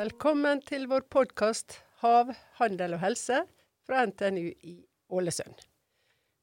Velkommen 0.00 0.62
til 0.64 0.86
vår 0.88 1.04
podkast 1.12 1.82
'Hav, 2.00 2.30
handel 2.56 2.94
og 2.96 3.02
helse' 3.02 3.42
fra 3.84 4.06
NTNU 4.06 4.52
i 4.62 4.86
Ålesund. 5.10 5.54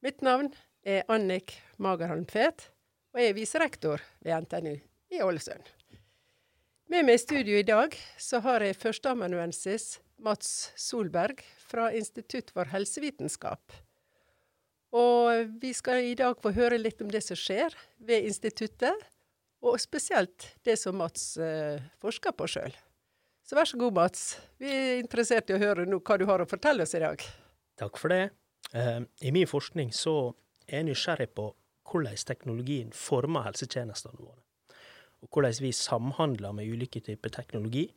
Mitt 0.05 0.21
navn 0.21 0.53
er 0.85 1.03
Annik 1.09 1.55
Magerholm 1.77 2.25
Tvedt, 2.25 2.69
og 3.13 3.21
jeg 3.21 3.29
er 3.29 3.33
viserektor 3.33 4.03
ved 4.21 4.41
NTNU 4.41 4.75
i 5.09 5.21
Ålesund. 5.25 5.65
Med 6.87 7.05
meg 7.07 7.17
i 7.17 7.23
studio 7.23 7.57
i 7.57 7.65
dag 7.65 7.97
så 8.17 8.39
har 8.45 8.61
jeg 8.61 8.77
førsteamanuensis 8.77 9.99
Mats 10.17 10.71
Solberg 10.75 11.41
fra 11.57 11.89
Institutt 11.91 12.53
for 12.53 12.69
helsevitenskap. 12.69 13.73
Og 14.97 15.53
vi 15.61 15.73
skal 15.77 16.09
i 16.09 16.15
dag 16.17 16.37
få 16.41 16.53
høre 16.55 16.79
litt 16.79 17.01
om 17.03 17.11
det 17.11 17.21
som 17.25 17.37
skjer 17.37 17.75
ved 18.07 18.25
instituttet, 18.29 19.05
og 19.65 19.79
spesielt 19.81 20.51
det 20.65 20.77
som 20.79 20.97
Mats 21.01 21.35
eh, 21.41 21.81
forsker 22.01 22.33
på 22.37 22.47
sjøl. 22.49 22.75
Så 23.47 23.55
vær 23.57 23.69
så 23.69 23.77
god, 23.79 23.95
Mats. 23.95 24.23
Vi 24.59 24.69
er 24.69 24.97
interessert 25.01 25.49
i 25.49 25.55
å 25.55 25.61
høre 25.61 25.85
hva 25.87 26.17
du 26.19 26.25
har 26.29 26.43
å 26.43 26.49
fortelle 26.49 26.83
oss 26.83 26.95
i 26.97 27.01
dag. 27.03 27.21
Takk 27.79 27.99
for 28.01 28.11
det. 28.11 28.29
Uh, 28.73 29.05
I 29.23 29.31
min 29.31 29.47
forskning 29.47 29.93
så 29.95 30.33
er 30.67 30.81
jeg 30.81 30.89
nysgjerrig 30.89 31.29
på 31.37 31.45
hvordan 31.87 32.19
teknologien 32.27 32.91
former 32.91 33.45
helsetjenestene 33.47 34.19
våre. 34.19 34.41
Og 35.23 35.31
hvordan 35.31 35.61
vi 35.63 35.71
samhandler 35.73 36.57
med 36.57 36.67
ulike 36.67 36.99
typer 37.05 37.31
teknologi 37.33 37.87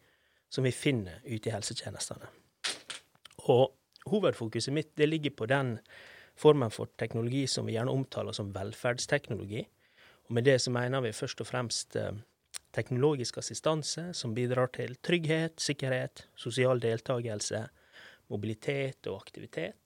som 0.50 0.64
vi 0.64 0.72
finner 0.74 1.18
ute 1.26 1.50
i 1.50 1.54
helsetjenestene. 1.54 2.30
Og 3.50 3.74
hovedfokuset 4.10 4.74
mitt 4.74 4.94
det 4.98 5.10
ligger 5.10 5.34
på 5.34 5.50
den 5.50 5.78
formen 6.40 6.72
for 6.72 6.90
teknologi 7.00 7.44
som 7.50 7.68
vi 7.68 7.76
gjerne 7.76 7.92
omtaler 7.92 8.36
som 8.36 8.52
velferdsteknologi. 8.54 9.62
Og 10.28 10.36
med 10.36 10.46
det 10.48 10.58
så 10.62 10.72
mener 10.74 11.04
vi 11.04 11.12
først 11.16 11.42
og 11.42 11.48
fremst 11.50 11.98
uh, 12.00 12.14
teknologisk 12.76 13.40
assistanse 13.42 14.10
som 14.16 14.34
bidrar 14.34 14.72
til 14.76 14.96
trygghet, 15.04 15.58
sikkerhet, 15.60 16.26
sosial 16.38 16.80
deltakelse, 16.82 17.64
mobilitet 18.30 19.08
og 19.10 19.20
aktivitet, 19.20 19.76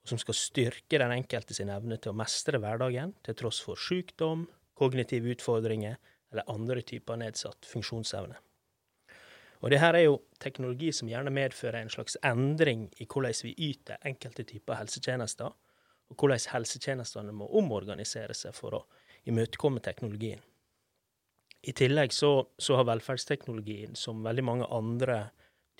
og 0.00 0.12
som 0.12 0.20
skal 0.20 0.38
styrke 0.38 1.00
den 1.02 1.12
enkelte 1.12 1.56
sin 1.56 1.72
evne 1.72 1.98
til 1.98 2.12
å 2.12 2.18
mestre 2.18 2.60
hverdagen 2.62 3.12
til 3.26 3.36
tross 3.36 3.60
for 3.64 3.78
sykdom, 3.78 4.46
kognitive 4.78 5.34
utfordringer 5.34 5.98
eller 6.30 6.46
andre 6.48 6.80
typer 6.86 7.18
nedsatt 7.20 7.66
funksjonsevne. 7.68 8.38
Og 9.60 9.72
det 9.72 9.80
her 9.82 9.96
er 9.96 10.06
jo 10.06 10.20
teknologi 10.40 10.88
som 10.96 11.10
gjerne 11.10 11.32
medfører 11.34 11.82
en 11.82 11.92
slags 11.92 12.16
endring 12.24 12.86
i 13.02 13.04
hvordan 13.04 13.42
vi 13.44 13.56
yter 13.70 14.00
enkelte 14.08 14.46
typer 14.48 14.78
helsetjenester, 14.78 15.52
og 16.10 16.18
hvordan 16.18 16.42
helsetjenestene 16.52 17.32
må 17.34 17.48
omorganisere 17.58 18.34
seg 18.34 18.54
for 18.56 18.76
å 18.76 18.84
imøtekomme 19.30 19.82
teknologien. 19.84 20.40
I 21.62 21.74
tillegg 21.76 22.12
så, 22.16 22.48
så, 22.58 22.76
har 22.78 22.88
velferdsteknologien, 22.88 23.94
som 23.94 24.22
veldig 24.24 24.44
mange 24.44 24.68
andre 24.72 25.18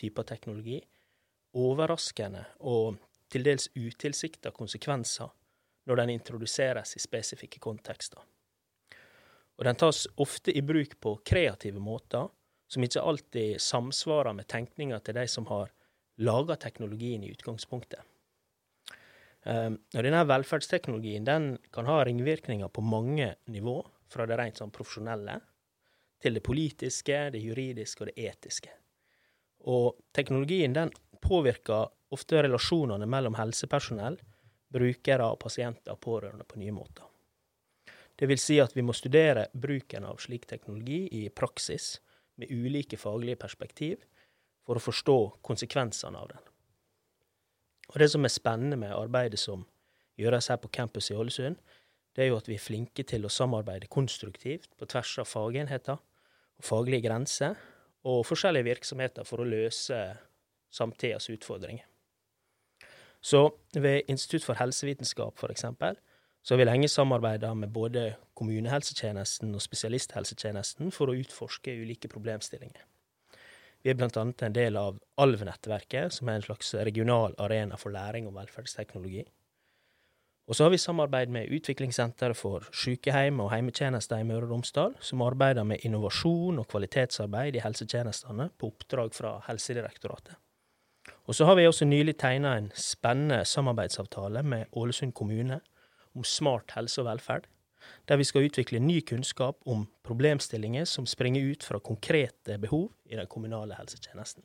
typer 0.00 0.26
teknologi, 0.28 0.78
overraskende 1.56 2.44
og 2.68 2.98
til 3.32 3.46
dels 3.46 3.70
utilsikta 3.74 4.52
konsekvenser 4.54 5.30
når 5.88 6.02
den 6.02 6.12
introduseres 6.18 6.94
i 6.96 7.02
spesifikke 7.02 7.62
kontekster. 7.62 8.20
Og 9.58 9.66
den 9.66 9.76
tas 9.80 10.06
ofte 10.20 10.52
i 10.56 10.62
bruk 10.64 10.94
på 11.00 11.16
kreative 11.26 11.80
måter, 11.82 12.28
som 12.70 12.84
ikke 12.84 13.02
alltid 13.02 13.60
samsvarer 13.60 14.36
med 14.36 14.48
tenkninga 14.48 15.00
til 15.04 15.16
de 15.18 15.26
som 15.28 15.48
har 15.50 15.72
laga 16.20 16.56
teknologien 16.60 17.24
i 17.24 17.32
utgangspunktet. 17.32 18.00
Um, 19.48 19.78
og 19.96 20.04
denne 20.04 20.20
velferdsteknologien 20.28 21.24
den 21.24 21.54
kan 21.72 21.88
ha 21.88 22.02
ringvirkninger 22.04 22.68
på 22.68 22.84
mange 22.84 23.34
nivå, 23.48 23.78
fra 24.10 24.26
det 24.26 24.36
rent 24.36 24.58
sånn 24.60 24.72
profesjonelle 24.74 25.38
til 26.20 26.36
det 26.36 26.42
politiske, 26.44 27.30
det 27.32 27.40
juridiske 27.40 28.04
og 28.04 28.10
det 28.10 28.26
etiske. 28.28 28.72
Og 29.70 29.96
teknologien 30.16 30.74
den 30.76 30.92
påvirker 31.22 31.88
ofte 32.10 32.42
relasjonene 32.42 33.06
mellom 33.08 33.38
helsepersonell, 33.38 34.18
brukere, 34.70 35.30
pasienter 35.40 35.96
og 35.96 36.02
pårørende 36.04 36.44
på 36.44 36.60
nye 36.60 36.74
måter. 36.74 37.06
Det 38.16 38.28
vil 38.28 38.38
si 38.38 38.58
at 38.60 38.74
vi 38.76 38.84
må 38.84 38.92
studere 38.92 39.46
bruken 39.56 40.04
av 40.04 40.20
slik 40.20 40.44
teknologi 40.46 41.06
i 41.22 41.28
praksis, 41.32 41.96
med 42.36 42.52
ulike 42.52 42.96
faglige 42.96 43.36
perspektiv, 43.40 44.04
for 44.64 44.76
å 44.76 44.84
forstå 44.84 45.18
konsekvensene 45.44 46.20
av 46.20 46.28
den. 46.32 46.49
Og 47.90 47.98
Det 47.98 48.10
som 48.10 48.24
er 48.24 48.30
spennende 48.30 48.76
med 48.76 48.94
arbeidet 48.94 49.38
som 49.38 49.66
gjøres 50.18 50.46
her 50.46 50.56
på 50.56 50.68
campus 50.68 51.10
i 51.10 51.14
Ålesund, 51.14 51.56
det 52.16 52.24
er 52.24 52.28
jo 52.28 52.36
at 52.36 52.48
vi 52.48 52.54
er 52.54 52.62
flinke 52.62 53.02
til 53.02 53.24
å 53.26 53.30
samarbeide 53.30 53.90
konstruktivt 53.90 54.70
på 54.78 54.86
tvers 54.86 55.18
av 55.18 55.26
fagenheter 55.30 55.98
faglige 56.62 57.08
grenser 57.08 57.54
og 58.04 58.24
forskjellige 58.26 58.68
virksomheter 58.68 59.26
for 59.28 59.42
å 59.42 59.48
løse 59.48 59.98
samtidas 60.72 61.28
utfordringer. 61.32 61.84
Så 63.20 63.50
ved 63.74 64.08
Institutt 64.08 64.46
for 64.46 64.56
helsevitenskap, 64.56 65.36
f.eks., 65.36 65.66
så 66.42 66.54
har 66.54 66.58
vi 66.58 66.64
lenge 66.64 66.88
samarbeida 66.88 67.52
med 67.54 67.68
både 67.68 68.14
kommunehelsetjenesten 68.34 69.52
og 69.54 69.60
spesialisthelsetjenesten 69.60 70.88
for 70.92 71.12
å 71.12 71.16
utforske 71.20 71.74
ulike 71.82 72.08
problemstillinger. 72.08 72.80
Vi 73.82 73.90
er 73.90 74.02
annet 74.04 74.42
en 74.44 74.52
del 74.52 74.76
av 74.76 74.98
ALV-nettverket, 75.16 76.12
som 76.12 76.28
er 76.28 76.38
en 76.38 76.44
slags 76.44 76.74
regional 76.74 77.34
arena 77.40 77.78
for 77.80 77.94
læring 77.94 78.26
om 78.28 78.36
velferdsteknologi. 78.36 79.24
Og 80.50 80.56
så 80.56 80.66
har 80.66 80.72
vi 80.74 80.80
samarbeid 80.82 81.30
med 81.30 81.52
Utviklingssenteret 81.54 82.36
for 82.36 82.66
sykehjem 82.74 83.38
og 83.40 83.52
heimetjenester 83.52 84.18
i 84.18 84.26
Møre 84.26 84.48
og 84.48 84.56
Romsdal, 84.56 84.96
som 85.00 85.22
arbeider 85.22 85.64
med 85.64 85.84
innovasjon 85.86 86.58
og 86.58 86.66
kvalitetsarbeid 86.72 87.56
i 87.56 87.62
helsetjenestene 87.62 88.48
på 88.58 88.72
oppdrag 88.72 89.14
fra 89.14 89.36
Helsedirektoratet. 89.46 90.34
Og 91.30 91.38
så 91.38 91.46
har 91.46 91.54
vi 91.56 91.68
også 91.70 91.86
nylig 91.86 92.16
tegna 92.18 92.56
en 92.58 92.72
spennende 92.74 93.44
samarbeidsavtale 93.46 94.42
med 94.42 94.74
Ålesund 94.76 95.14
kommune 95.14 95.60
om 96.14 96.26
smart 96.26 96.74
helse 96.74 97.00
og 97.00 97.06
velferd, 97.06 97.46
der 98.08 98.20
vi 98.20 98.26
skal 98.28 98.46
utvikle 98.48 98.80
ny 98.82 99.00
kunnskap 99.06 99.60
om 99.68 99.86
problemstillinger 100.06 100.84
som 100.84 101.06
springer 101.06 101.42
ut 101.52 101.64
fra 101.64 101.80
konkrete 101.80 102.58
behov 102.58 102.90
i 103.04 103.16
den 103.16 103.26
kommunale 103.26 103.76
helsetjenesten. 103.78 104.44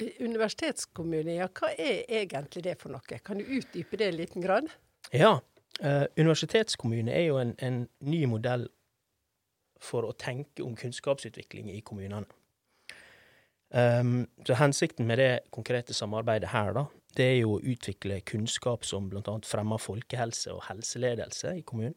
Universitetskommune, 0.00 1.36
ja, 1.36 1.48
hva 1.52 1.72
er 1.76 2.04
egentlig 2.22 2.64
det 2.64 2.76
for 2.80 2.92
noe? 2.92 3.20
Kan 3.24 3.40
du 3.40 3.44
utdype 3.58 3.98
det 4.00 4.08
en 4.08 4.16
liten 4.16 4.44
grad? 4.44 4.68
Ja. 5.12 5.40
eh, 5.80 6.04
universitetskommune 6.16 7.12
er 7.12 7.26
jo 7.28 7.40
en, 7.40 7.54
en, 7.58 7.82
ny 8.00 8.24
modell 8.26 8.68
for 9.80 10.08
å 10.08 10.12
tenke 10.12 10.64
om 10.64 10.76
kunnskapsutvikling 10.76 11.70
i 11.72 11.80
kommunene. 11.80 12.28
Um, 13.70 14.26
så 14.42 14.56
Hensikten 14.58 15.06
med 15.06 15.20
det 15.22 15.30
konkrete 15.54 15.94
samarbeidet 15.94 16.50
her, 16.50 16.72
da, 16.74 16.88
det 17.16 17.26
er 17.26 17.36
jo 17.40 17.56
å 17.56 17.62
utvikle 17.62 18.18
kunnskap 18.26 18.84
som 18.86 19.08
bl.a. 19.10 19.36
fremmer 19.46 19.78
folkehelse 19.78 20.52
og 20.54 20.64
helseledelse 20.66 21.54
i 21.60 21.62
kommunen. 21.66 21.94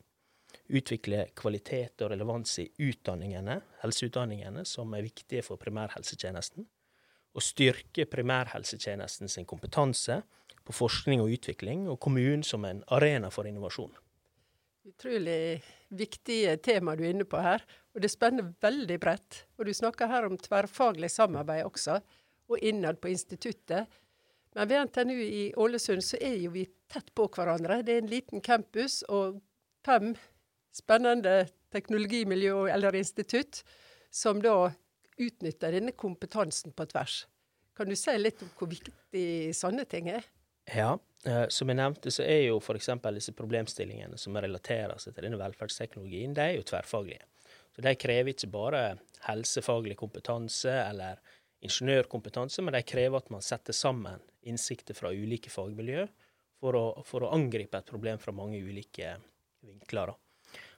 Utvikle 0.73 1.27
kvalitet 1.35 2.01
og 2.01 2.13
relevans 2.13 2.57
i 2.63 2.67
utdanningene, 2.81 3.59
helseutdanningene, 3.83 4.63
som 4.65 4.93
er 4.95 5.05
viktige 5.05 5.43
for 5.45 5.61
primærhelsetjenesten. 5.61 6.65
Og 7.33 7.43
styrke 7.43 8.05
primærhelsetjenesten 8.09 9.31
sin 9.31 9.47
kompetanse 9.49 10.21
på 10.63 10.75
forskning 10.75 11.21
og 11.23 11.33
utvikling, 11.35 11.87
og 11.89 11.99
kommunen 11.99 12.43
som 12.47 12.65
en 12.65 12.83
arena 12.93 13.31
for 13.33 13.49
innovasjon. 13.49 13.91
Utrolig 14.83 15.63
viktige 15.95 16.57
tema 16.59 16.95
du 16.99 17.05
er 17.05 17.13
inne 17.13 17.27
på 17.27 17.39
her, 17.39 17.63
og 17.95 18.03
det 18.03 18.11
spenner 18.11 18.49
veldig 18.63 18.97
bredt. 18.99 19.43
Og 19.57 19.67
du 19.67 19.73
snakker 19.75 20.11
her 20.11 20.27
om 20.27 20.37
tverrfaglig 20.39 21.11
samarbeid 21.13 21.63
også, 21.67 21.99
og 22.51 22.59
innad 22.59 22.99
på 23.01 23.13
instituttet. 23.13 23.87
Men 24.53 24.69
ved 24.69 24.89
NTNU 24.89 25.15
i 25.23 25.43
Ålesund 25.57 26.03
så 26.05 26.19
er 26.21 26.35
jo 26.41 26.51
vi 26.53 26.65
tett 26.91 27.09
på 27.15 27.29
hverandre. 27.31 27.81
Det 27.81 27.95
er 27.95 28.03
en 28.03 28.11
liten 28.11 28.43
campus 28.43 29.01
og 29.09 29.39
fem 29.85 30.13
spennende 30.73 31.43
teknologimiljø 31.73 32.67
eller 32.73 32.95
institutt 32.97 33.61
som 34.13 34.41
da 34.41 34.71
utnytter 35.17 35.75
denne 35.77 35.93
kompetansen 35.97 36.73
på 36.73 36.85
tvers. 36.89 37.23
Kan 37.77 37.89
du 37.89 37.97
si 37.97 38.13
litt 38.17 38.41
om 38.45 38.49
hvor 38.57 38.69
viktig 38.69 39.53
sånne 39.57 39.85
ting 39.89 40.09
er? 40.13 40.25
Ja, 40.69 40.95
eh, 41.25 41.45
som 41.51 41.69
jeg 41.69 41.79
nevnte, 41.79 42.11
så 42.13 42.25
er 42.25 42.47
jo 42.47 42.59
f.eks. 42.61 42.89
disse 43.17 43.33
problemstillingene 43.35 44.17
som 44.21 44.37
relaterer 44.37 45.01
seg 45.01 45.15
til 45.15 45.27
denne 45.27 45.41
velferdsteknologien, 45.41 46.35
de 46.37 46.43
er 46.43 46.57
jo 46.57 46.67
tverrfaglige. 46.69 47.25
Så 47.73 47.81
de 47.81 47.95
krever 47.97 48.33
ikke 48.33 48.51
bare 48.53 48.83
helsefaglig 49.25 49.97
kompetanse 49.97 50.71
eller 50.71 51.21
ingeniørkompetanse, 51.63 52.61
men 52.61 52.75
de 52.75 52.83
krever 52.85 53.17
at 53.17 53.31
man 53.33 53.43
setter 53.43 53.75
sammen 53.75 54.21
innsikter 54.45 54.97
fra 54.97 55.13
ulike 55.13 55.49
fagmiljø 55.49 56.05
for 56.61 56.77
å, 56.77 56.85
for 57.07 57.25
å 57.25 57.31
angripe 57.35 57.79
et 57.79 57.89
problem 57.89 58.19
fra 58.21 58.35
mange 58.35 58.59
ulike 58.61 59.15
vinkler. 59.63 60.13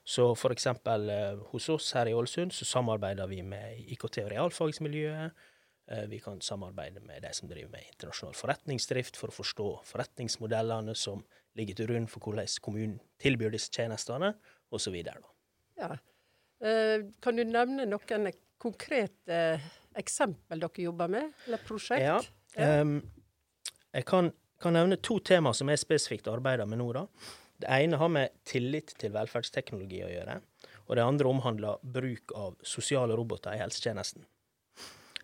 Så 0.06 0.30
for 0.38 0.54
eksempel 0.54 1.10
eh, 1.10 1.44
hos 1.52 1.70
oss 1.74 1.92
her 1.98 2.08
i 2.08 2.14
Ålesund 2.14 2.54
så 2.54 2.68
samarbeider 2.70 3.28
vi 3.28 3.42
med 3.42 3.80
IKT- 3.90 4.22
og 4.24 4.32
realfagsmiljøet, 4.32 5.34
Eh, 5.88 6.04
vi 6.10 6.20
kan 6.20 6.42
samarbeide 6.42 7.00
med 7.00 7.22
de 7.22 7.30
som 7.34 7.50
driver 7.50 7.70
med 7.70 7.86
internasjonal 7.92 8.34
forretningsdrift, 8.34 9.18
for 9.18 9.30
å 9.30 9.36
forstå 9.36 9.68
forretningsmodellene 9.86 10.96
som 10.98 11.22
ligger 11.56 11.78
til 11.78 11.92
grunn 11.92 12.08
for 12.10 12.26
hvordan 12.26 12.50
kommunen 12.66 12.98
tilbyr 13.22 13.54
disse 13.54 13.72
tjenestene. 13.74 14.34
osv. 14.72 14.96
Ja. 15.78 15.92
Eh, 16.60 17.06
kan 17.22 17.36
du 17.36 17.44
nevne 17.46 17.86
noen 17.86 18.32
konkrete 18.58 19.62
eksempel 19.96 20.60
dere 20.60 20.84
jobber 20.84 21.08
med, 21.08 21.32
eller 21.46 21.62
prosjekt? 21.64 22.02
Ja. 22.02 22.18
Ja. 22.58 22.82
Um, 22.82 23.02
jeg 23.94 24.06
kan, 24.06 24.32
kan 24.60 24.74
nevne 24.74 24.98
to 24.98 25.20
tema 25.20 25.54
som 25.54 25.70
jeg 25.70 25.80
spesifikt 25.80 26.28
arbeider 26.28 26.66
med 26.66 26.80
nå. 26.80 26.92
da. 26.94 27.06
Det 27.62 27.72
ene 27.72 27.98
har 27.98 28.12
med 28.12 28.34
tillit 28.48 28.94
til 29.00 29.14
velferdsteknologi 29.16 30.02
å 30.04 30.12
gjøre. 30.12 30.40
Og 30.86 30.98
det 30.98 31.06
andre 31.06 31.30
omhandler 31.32 31.80
bruk 31.82 32.34
av 32.36 32.58
sosiale 32.66 33.16
roboter 33.18 33.56
i 33.56 33.62
helsetjenesten. 33.62 34.26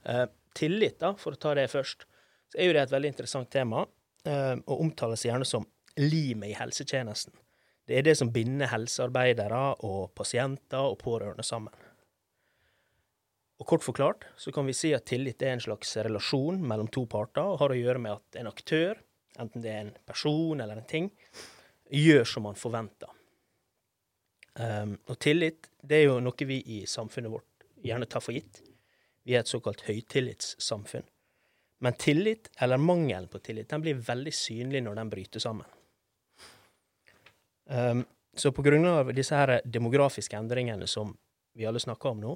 Eh, 0.04 0.25
tillit, 0.57 1.00
da, 1.00 1.13
for 1.19 1.36
å 1.36 1.42
ta 1.42 1.54
det 1.57 1.68
først, 1.72 2.07
så 2.51 2.60
er 2.60 2.69
jo 2.69 2.75
det 2.75 2.86
et 2.86 2.95
veldig 2.95 3.12
interessant 3.13 3.51
tema, 3.51 3.86
eh, 4.25 4.56
og 4.66 4.81
omtales 4.88 5.25
gjerne 5.28 5.45
som 5.45 5.68
limet 6.00 6.54
i 6.54 6.57
helsetjenesten. 6.57 7.36
Det 7.88 7.98
er 7.98 8.07
det 8.07 8.18
som 8.18 8.31
binder 8.31 8.72
helsearbeidere 8.72 9.62
og 9.83 10.13
pasienter 10.16 10.80
og 10.80 11.00
pårørende 11.01 11.44
sammen. 11.44 11.74
Og 13.62 13.68
kort 13.69 13.83
forklart 13.86 14.25
så 14.42 14.54
kan 14.54 14.66
vi 14.66 14.74
si 14.74 14.94
at 14.95 15.06
tillit 15.06 15.42
er 15.45 15.54
en 15.54 15.62
slags 15.62 15.94
relasjon 15.98 16.62
mellom 16.66 16.88
to 16.89 17.06
parter, 17.06 17.45
og 17.45 17.60
har 17.62 17.74
å 17.74 17.78
gjøre 17.78 18.01
med 18.01 18.16
at 18.18 18.39
en 18.42 18.50
aktør, 18.50 19.01
enten 19.38 19.62
det 19.62 19.74
er 19.74 19.81
en 19.83 19.98
person 20.07 20.62
eller 20.63 20.80
en 20.80 20.88
ting, 20.89 21.12
gjør 21.92 22.28
som 22.28 22.48
man 22.48 22.60
forventer. 22.60 23.10
Um, 24.60 24.98
og 25.08 25.20
tillit 25.24 25.70
det 25.82 26.02
er 26.02 26.10
jo 26.10 26.20
noe 26.24 26.48
vi 26.48 26.60
i 26.76 26.82
samfunnet 26.90 27.32
vårt 27.32 27.66
gjerne 27.84 28.08
tar 28.10 28.24
for 28.24 28.36
gitt. 28.36 28.62
Vi 29.24 29.36
er 29.36 29.44
et 29.44 29.52
såkalt 29.52 29.84
høytillitssamfunn. 29.88 31.06
Men 31.82 31.98
tillit, 31.98 32.50
eller 32.62 32.78
mangelen 32.78 33.30
på 33.32 33.40
tillit, 33.42 33.70
den 33.70 33.82
blir 33.82 34.02
veldig 34.06 34.34
synlig 34.36 34.84
når 34.86 35.00
den 35.00 35.10
bryter 35.10 35.42
sammen. 35.42 35.66
Um, 37.66 38.04
så 38.38 38.52
på 38.52 38.64
grunn 38.66 38.86
av 38.86 39.12
disse 39.16 39.36
her 39.36 39.60
demografiske 39.66 40.38
endringene 40.38 40.88
som 40.88 41.16
vi 41.58 41.66
alle 41.68 41.82
snakker 41.82 42.14
om 42.14 42.22
nå, 42.22 42.36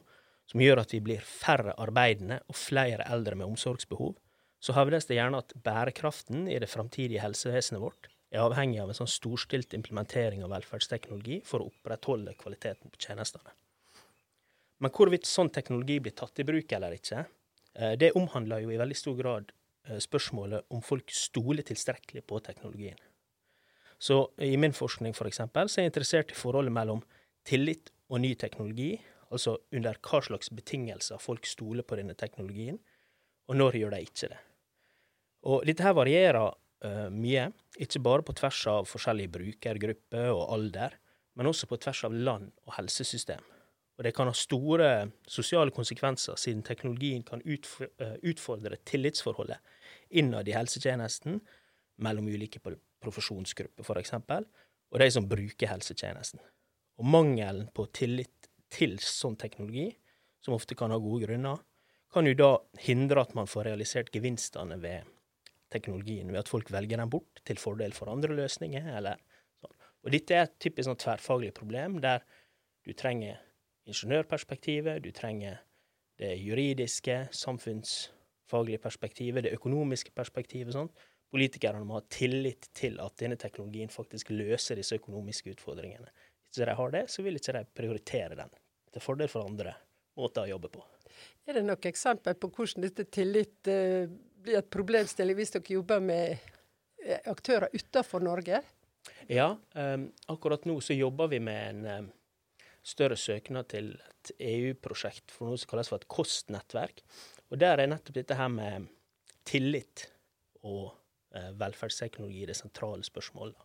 som 0.49 0.61
gjør 0.61 0.81
at 0.81 0.93
vi 0.93 1.01
blir 1.03 1.23
færre 1.25 1.75
arbeidende 1.81 2.39
og 2.49 2.57
flere 2.57 3.05
eldre 3.11 3.37
med 3.37 3.53
omsorgsbehov, 3.53 4.15
så 4.59 4.73
hevdes 4.77 5.07
det 5.09 5.19
gjerne 5.19 5.41
at 5.43 5.53
bærekraften 5.61 6.47
i 6.49 6.57
det 6.61 6.69
framtidige 6.71 7.21
helsevesenet 7.21 7.83
vårt 7.83 8.09
er 8.35 8.43
avhengig 8.43 8.81
av 8.83 8.91
en 8.91 8.97
sånn 8.97 9.11
storstilt 9.11 9.73
implementering 9.77 10.43
av 10.45 10.53
velferdsteknologi 10.53 11.39
for 11.47 11.63
å 11.63 11.69
opprettholde 11.71 12.35
kvaliteten 12.39 12.91
på 12.91 13.01
tjenestene. 13.07 13.53
Men 14.83 14.91
hvorvidt 14.91 15.27
sånn 15.29 15.51
teknologi 15.55 16.01
blir 16.03 16.15
tatt 16.17 16.39
i 16.39 16.45
bruk 16.47 16.71
eller 16.75 16.97
ikke, 16.97 17.25
eh, 17.75 17.95
det 17.95 18.13
omhandler 18.19 18.65
jo 18.65 18.73
i 18.73 18.79
veldig 18.81 18.97
stor 18.99 19.15
grad 19.19 19.51
eh, 19.87 19.99
spørsmålet 20.03 20.67
om 20.69 20.81
folk 20.83 21.11
stoler 21.11 21.63
tilstrekkelig 21.63 22.25
på 22.27 22.41
teknologien. 22.43 22.99
Så 23.97 24.31
i 24.43 24.57
min 24.57 24.75
forskning 24.75 25.15
for 25.15 25.29
eksempel, 25.29 25.69
så 25.69 25.79
er 25.79 25.85
jeg 25.85 25.93
interessert 25.93 26.31
i 26.31 26.39
forholdet 26.39 26.73
mellom 26.75 27.03
tillit 27.47 27.93
og 28.09 28.19
ny 28.21 28.33
teknologi, 28.35 28.97
altså 29.31 29.55
under 29.73 29.95
hva 30.03 30.21
slags 30.21 30.51
betingelser 30.53 31.21
folk 31.21 31.47
stoler 31.47 31.87
på 31.87 31.97
denne 31.97 32.13
teknologien, 32.19 32.77
og 33.47 33.55
når 33.55 33.79
gjør 33.79 33.95
de 33.95 34.01
ikke 34.03 34.29
det. 34.33 34.41
Og 35.45 35.65
dette 35.65 35.85
her 35.85 35.95
varierer 35.95 36.53
uh, 36.83 37.07
mye, 37.13 37.49
ikke 37.81 38.01
bare 38.03 38.25
på 38.25 38.35
tvers 38.37 38.61
av 38.71 38.87
forskjellige 38.89 39.33
brukergrupper 39.35 40.31
og 40.33 40.47
alder, 40.55 40.95
men 41.35 41.49
også 41.51 41.67
på 41.69 41.79
tvers 41.83 42.03
av 42.07 42.15
land 42.15 42.51
og 42.65 42.75
helsesystem. 42.77 43.43
Og 43.95 44.03
det 44.03 44.11
kan 44.15 44.27
ha 44.27 44.35
store 44.35 44.89
sosiale 45.27 45.71
konsekvenser, 45.71 46.35
siden 46.39 46.63
teknologien 46.67 47.23
kan 47.23 47.43
uh, 47.43 48.17
utfordre 48.23 48.79
tillitsforholdet 48.83 49.61
innad 50.19 50.47
i 50.47 50.55
helsetjenesten 50.55 51.39
mellom 52.03 52.27
ulike 52.27 52.59
profesjonsgrupper, 53.03 53.85
f.eks., 53.85 54.17
og 54.91 55.01
de 55.01 55.07
som 55.11 55.27
bruker 55.27 55.71
helsetjenesten. 55.71 56.41
Og 56.99 57.07
mangelen 57.07 57.69
på 57.75 57.87
tillit 57.95 58.49
til 58.71 58.97
sånn 59.01 59.37
teknologi, 59.39 59.89
som 60.43 60.55
ofte 60.55 60.77
kan 60.77 60.93
ha 60.93 60.99
gode 61.01 61.25
grunner, 61.25 61.59
kan 62.13 62.27
jo 62.27 62.35
da 62.37 62.51
hindre 62.85 63.25
at 63.25 63.33
man 63.35 63.49
får 63.49 63.67
realisert 63.69 64.11
gevinstene 64.13 64.77
ved 64.79 65.14
teknologien, 65.73 66.29
ved 66.31 66.43
at 66.43 66.51
folk 66.51 66.71
velger 66.73 67.01
den 67.01 67.11
bort 67.11 67.41
til 67.47 67.59
fordel 67.61 67.93
for 67.95 68.11
andre 68.11 68.35
løsninger, 68.37 68.91
eller 68.97 69.21
sånn. 69.61 69.75
Og 70.05 70.13
dette 70.13 70.35
er 70.35 70.45
et 70.45 70.59
typisk 70.61 70.89
sånn 70.89 70.99
tverrfaglig 71.01 71.53
problem, 71.57 71.99
der 72.03 72.25
du 72.85 72.93
trenger 72.93 73.41
ingeniørperspektivet, 73.89 75.01
du 75.01 75.11
trenger 75.15 75.59
det 76.21 76.35
juridiske, 76.39 77.25
samfunnsfaglige 77.35 78.81
perspektivet, 78.83 79.45
det 79.45 79.55
økonomiske 79.57 80.13
perspektivet. 80.15 80.75
Sånn. 80.75 80.91
Politikerne 81.33 81.81
må 81.83 81.97
ha 81.97 82.05
tillit 82.11 82.69
til 82.77 82.99
at 83.03 83.17
denne 83.19 83.37
teknologien 83.41 83.91
faktisk 83.91 84.31
løser 84.31 84.79
disse 84.79 84.95
økonomiske 84.99 85.55
utfordringene. 85.57 86.07
Hvis 86.45 86.61
de 86.61 86.77
har 86.79 86.93
det, 86.93 87.07
så 87.11 87.25
vil 87.25 87.35
ikke 87.39 87.57
de 87.57 87.65
prioritere 87.75 88.37
den 88.37 88.53
til 88.93 89.03
fordel 89.03 89.31
for 89.31 89.43
andre 89.43 89.73
måter 90.15 90.45
å 90.45 90.53
jobbe 90.53 90.71
på. 90.71 90.85
Er 91.45 91.57
det 91.57 91.65
noen 91.65 91.89
eksempel 91.89 92.37
på 92.39 92.49
hvordan 92.53 92.85
dette 92.85 93.07
tillit 93.11 93.67
blir 94.45 94.59
et 94.59 94.71
problemstilling 94.71 95.37
hvis 95.39 95.55
dere 95.55 95.77
jobber 95.77 96.03
med 96.03 96.35
eh, 97.03 97.21
aktører 97.31 97.73
utenfor 97.73 98.23
Norge? 98.25 98.61
Ja, 99.29 99.51
um, 99.73 100.09
akkurat 100.31 100.65
nå 100.69 100.79
så 100.81 100.95
jobber 100.97 101.29
vi 101.31 101.39
med 101.43 101.69
en 101.69 101.85
um, 102.05 102.11
større 102.85 103.17
søknad 103.17 103.69
til 103.73 103.93
et 103.97 104.31
EU-prosjekt 104.37 105.33
for 105.33 105.49
noe 105.49 105.61
som 105.61 105.71
kalles 105.71 105.89
for 105.91 106.01
et 106.01 106.09
kostnettverk. 106.09 107.01
Og 107.51 107.61
der 107.61 107.81
er 107.81 107.89
nettopp 107.89 108.17
dette 108.17 108.37
her 108.37 108.51
med 108.53 108.89
tillit 109.45 110.07
og 110.65 110.91
uh, 110.93 111.51
velferdsteknologi 111.57 112.45
det 112.49 112.57
sentrale 112.57 113.05
spørsmålet. 113.05 113.57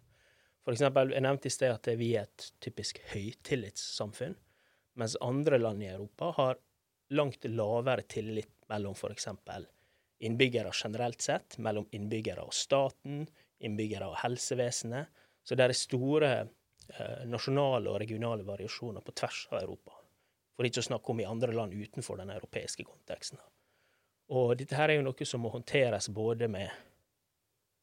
For 0.60 0.76
eksempel, 0.76 1.14
jeg 1.16 1.24
nevnte 1.24 1.48
i 1.48 1.52
sted 1.54 1.72
at 1.72 1.88
vi 1.96 2.12
er 2.20 2.28
et 2.28 2.50
typisk 2.60 3.00
høytillitssamfunn, 3.14 4.36
mens 5.00 5.16
andre 5.24 5.56
land 5.60 5.84
i 5.84 5.88
Europa 5.88 6.34
har 6.36 6.60
langt 7.16 7.46
lavere 7.48 8.04
tillit 8.08 8.52
mellom 8.70 8.94
f.eks. 8.94 9.28
innbyggere 10.20 10.70
generelt 10.74 11.20
sett, 11.20 11.58
mellom 11.58 11.86
innbyggere 11.96 12.44
og 12.44 12.54
staten, 12.54 13.24
innbyggere 13.58 14.10
og 14.10 14.18
helsevesenet. 14.20 15.08
Så 15.44 15.56
det 15.56 15.64
er 15.64 15.76
store 15.76 16.32
eh, 16.40 17.22
nasjonale 17.28 17.90
og 17.92 18.00
regionale 18.02 18.44
variasjoner 18.44 19.04
på 19.04 19.14
tvers 19.16 19.46
av 19.50 19.62
Europa. 19.62 19.96
For 20.56 20.68
ikke 20.68 20.82
å 20.82 20.88
snakke 20.90 21.12
om 21.12 21.22
i 21.22 21.28
andre 21.28 21.54
land 21.56 21.72
utenfor 21.72 22.20
den 22.20 22.32
europeiske 22.34 22.84
konteksten. 22.84 23.40
Og 24.36 24.52
dette 24.60 24.76
her 24.78 24.92
er 24.92 25.00
jo 25.00 25.06
noe 25.08 25.26
som 25.26 25.42
må 25.42 25.50
håndteres 25.54 26.10
både 26.14 26.46
med 26.52 26.68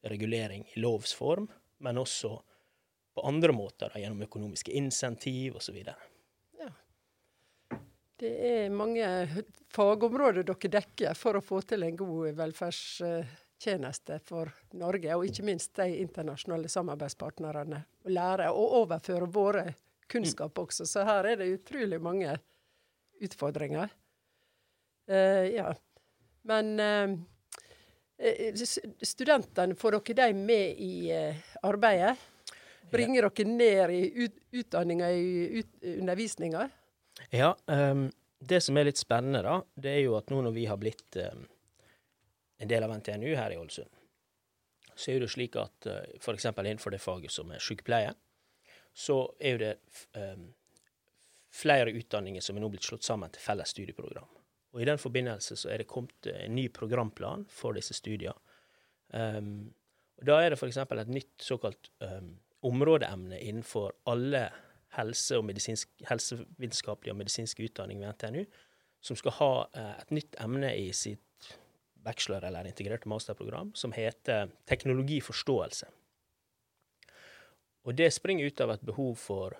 regulering 0.07 0.63
i 0.75 0.79
lovs 0.79 1.15
form, 1.17 1.49
men 1.83 1.97
også 1.97 2.37
på 3.17 3.25
andre 3.25 3.51
måter, 3.51 3.91
gjennom 3.97 4.21
økonomiske 4.27 4.71
insentiv 4.77 5.57
osv. 5.57 5.81
Det 8.17 8.29
er 8.49 8.71
mange 8.73 9.05
fagområder 9.69 10.41
dere 10.47 10.71
dekker 10.73 11.17
for 11.17 11.37
å 11.37 11.43
få 11.43 11.59
til 11.69 11.83
en 11.85 11.97
god 11.99 12.31
velferdstjeneste 12.39 14.17
for 14.25 14.49
Norge, 14.79 15.13
og 15.13 15.27
ikke 15.27 15.45
minst 15.45 15.75
de 15.77 15.99
internasjonale 16.01 16.71
samarbeidspartnerne. 16.71 17.83
Å 18.07 18.09
lære 18.09 18.47
å 18.49 18.63
overføre 18.79 19.29
våre 19.29 19.67
kunnskap 20.09 20.57
også. 20.57 20.87
Så 20.89 21.05
her 21.05 21.29
er 21.29 21.43
det 21.43 21.51
utrolig 21.59 21.99
mange 22.01 22.33
utfordringer. 23.21 23.93
Uh, 25.07 25.45
ja. 25.53 25.69
Men 26.49 26.73
uh, 26.81 27.13
studentene, 29.05 29.77
får 29.77 29.99
dere 29.99 30.17
dem 30.23 30.41
med 30.49 30.81
i 30.81 31.13
uh, 31.13 31.53
arbeidet? 31.69 32.17
Bringer 32.89 33.29
dere 33.29 33.45
ned 33.51 33.93
i 33.93 34.03
ut, 34.25 34.41
utdanninga, 34.63 35.11
i 35.11 35.61
ut, 35.61 35.71
undervisninga? 35.99 36.65
Ja, 37.33 37.55
um, 37.65 38.07
det 38.39 38.61
som 38.61 38.77
er 38.77 38.87
litt 38.89 38.99
spennende, 39.01 39.41
da, 39.45 39.59
det 39.75 39.95
er 39.95 40.03
jo 40.05 40.17
at 40.19 40.29
nå 40.31 40.41
når 40.45 40.55
vi 40.55 40.65
har 40.69 40.79
blitt 40.81 41.17
um, 41.21 41.45
en 42.61 42.69
del 42.71 42.85
av 42.85 42.93
NTNU 42.99 43.31
her 43.35 43.53
i 43.53 43.57
Ålesund, 43.57 43.89
så 44.97 45.11
er 45.13 45.21
det 45.21 45.31
slik 45.33 45.57
at 45.61 45.89
uh, 45.89 46.03
f.eks. 46.21 46.49
innenfor 46.51 46.93
det 46.93 47.01
faget 47.01 47.33
som 47.33 47.51
er 47.53 47.63
sykepleie, 47.63 48.13
så 48.97 49.19
er 49.39 49.55
jo 49.55 49.61
det 49.61 49.73
um, 50.17 50.47
flere 51.53 51.93
utdanninger 51.93 52.41
som 52.43 52.57
er 52.57 52.65
nå 52.65 52.69
blitt 52.73 52.85
slått 52.85 53.05
sammen 53.05 53.33
til 53.33 53.43
felles 53.43 53.73
studieprogram. 53.73 54.29
Og 54.75 54.81
I 54.83 54.87
den 54.89 55.01
forbindelse 55.01 55.55
så 55.57 55.71
er 55.73 55.81
det 55.81 55.89
kommet 55.89 56.29
en 56.29 56.53
ny 56.53 56.67
programplan 56.73 57.45
for 57.49 57.77
disse 57.77 57.97
studiene. 57.97 58.37
Um, 59.13 59.73
Da 60.17 60.39
er 60.41 60.49
det 60.49 60.57
f.eks. 60.57 60.77
et 60.81 61.09
nytt 61.13 61.43
såkalt 61.45 61.91
um, 62.01 62.39
områdeemne 62.65 63.37
innenfor 63.37 63.93
alle 64.09 64.47
helse- 64.95 65.37
og 65.37 65.45
medisinsk, 65.45 65.89
helsevitenskapelig 66.09 67.11
og 67.11 67.19
medisinsk 67.19 67.59
utdanning 67.59 67.99
ved 68.01 68.15
NTNU, 68.15 68.45
som 69.01 69.19
skal 69.19 69.35
ha 69.39 69.51
eh, 69.73 69.93
et 70.01 70.13
nytt 70.15 70.37
emne 70.41 70.71
i 70.77 70.91
sitt 70.95 71.51
bachelor- 72.07 72.43
eller 72.47 72.67
integrerte 72.67 73.09
masterprogram, 73.09 73.73
som 73.75 73.91
heter 73.91 74.49
teknologiforståelse. 74.65 75.87
Og 77.87 77.95
det 77.95 78.11
springer 78.13 78.45
ut 78.45 78.61
av 78.61 78.71
et 78.71 78.81
behov 78.81 79.15
for 79.15 79.55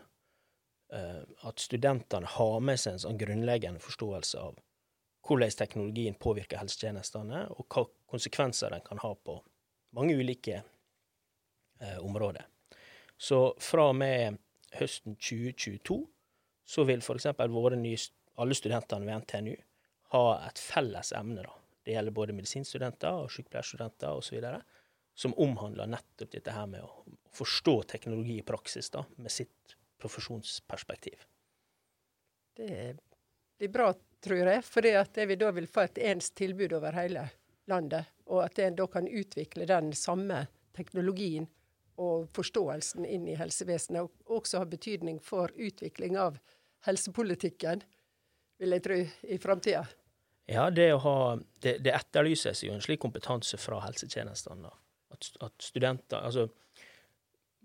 uh, 0.94 1.24
at 1.48 1.60
studentene 1.60 2.28
har 2.28 2.60
med 2.60 2.80
seg 2.80 2.96
en 2.96 3.04
sånn 3.04 3.20
grunnleggende 3.20 3.80
forståelse 3.84 4.42
av 4.42 4.58
hvordan 5.28 5.56
teknologien 5.60 6.16
påvirker 6.16 6.60
helsetjenestene, 6.60 7.46
og 7.52 7.68
hva 7.72 7.86
konsekvenser 8.12 8.72
den 8.72 8.84
kan 8.84 9.00
ha 9.04 9.14
på 9.16 9.38
mange 9.96 10.16
ulike 10.20 10.62
uh, 10.64 12.00
områder. 12.04 12.48
Så 13.18 13.56
fra 13.64 13.90
og 13.92 13.96
med 14.00 14.40
høsten 14.76 15.16
2022 15.16 16.02
så 16.68 16.84
vil 16.84 17.00
f.eks. 17.00 17.28
alle 18.38 18.56
studentene 18.58 19.08
ved 19.08 19.24
NTNU 19.24 19.56
ha 20.14 20.26
et 20.48 20.60
felles 20.60 21.14
emne. 21.16 21.44
da. 21.44 21.54
Det 21.84 21.96
gjelder 21.96 22.16
både 22.16 22.36
medisinstudenter 22.36 23.24
og 23.24 23.32
sykepleierstudenter 23.32 24.20
osv. 24.20 24.44
Som 25.16 25.34
omhandler 25.40 25.88
nettopp 25.90 26.34
dette 26.36 26.54
her 26.54 26.68
med 26.70 26.84
å 26.84 27.06
forstå 27.34 27.78
teknologi 27.94 28.38
i 28.42 28.46
praksis 28.46 28.92
da, 28.94 29.06
med 29.16 29.32
sitt 29.32 29.78
profesjonsperspektiv. 30.02 31.24
Det 32.58 32.98
blir 33.58 33.72
bra, 33.74 33.94
tror 34.22 34.52
jeg, 34.52 34.64
fordi 34.66 34.94
at 35.00 35.18
vi 35.30 35.40
da 35.40 35.52
vil 35.56 35.70
få 35.72 35.88
et 35.88 36.02
ens 36.12 36.30
tilbud 36.38 36.76
over 36.78 37.00
hele 37.00 37.30
landet. 37.72 38.12
Og 38.28 38.44
at 38.44 38.60
en 38.60 38.76
da 38.78 38.88
kan 38.92 39.08
utvikle 39.08 39.66
den 39.70 39.94
samme 39.96 40.44
teknologien 40.76 41.48
og 41.98 42.28
forståelsen 42.38 43.06
inn 43.06 43.28
i 43.28 43.38
helsevesenet. 43.38 44.06
Og 44.06 44.42
også 44.42 44.62
har 44.62 44.72
betydning 44.72 45.20
for 45.24 45.54
utvikling 45.56 46.18
av 46.22 46.38
helsepolitikken, 46.88 47.84
vil 48.62 48.76
jeg 48.76 48.86
tro, 48.86 49.00
i 49.28 49.38
framtida. 49.42 49.84
Ja, 50.48 50.70
det, 50.72 50.92
å 50.96 51.02
ha, 51.04 51.18
det, 51.64 51.80
det, 51.84 51.92
etterlyses 51.92 52.64
jo 52.64 52.72
en 52.74 52.84
slik 52.84 53.02
kompetanse 53.04 53.60
fra 53.60 53.82
helsetjenestene. 53.84 54.72
At, 55.12 55.30
at, 55.44 55.54
studenter 55.64 56.20
altså 56.20 56.50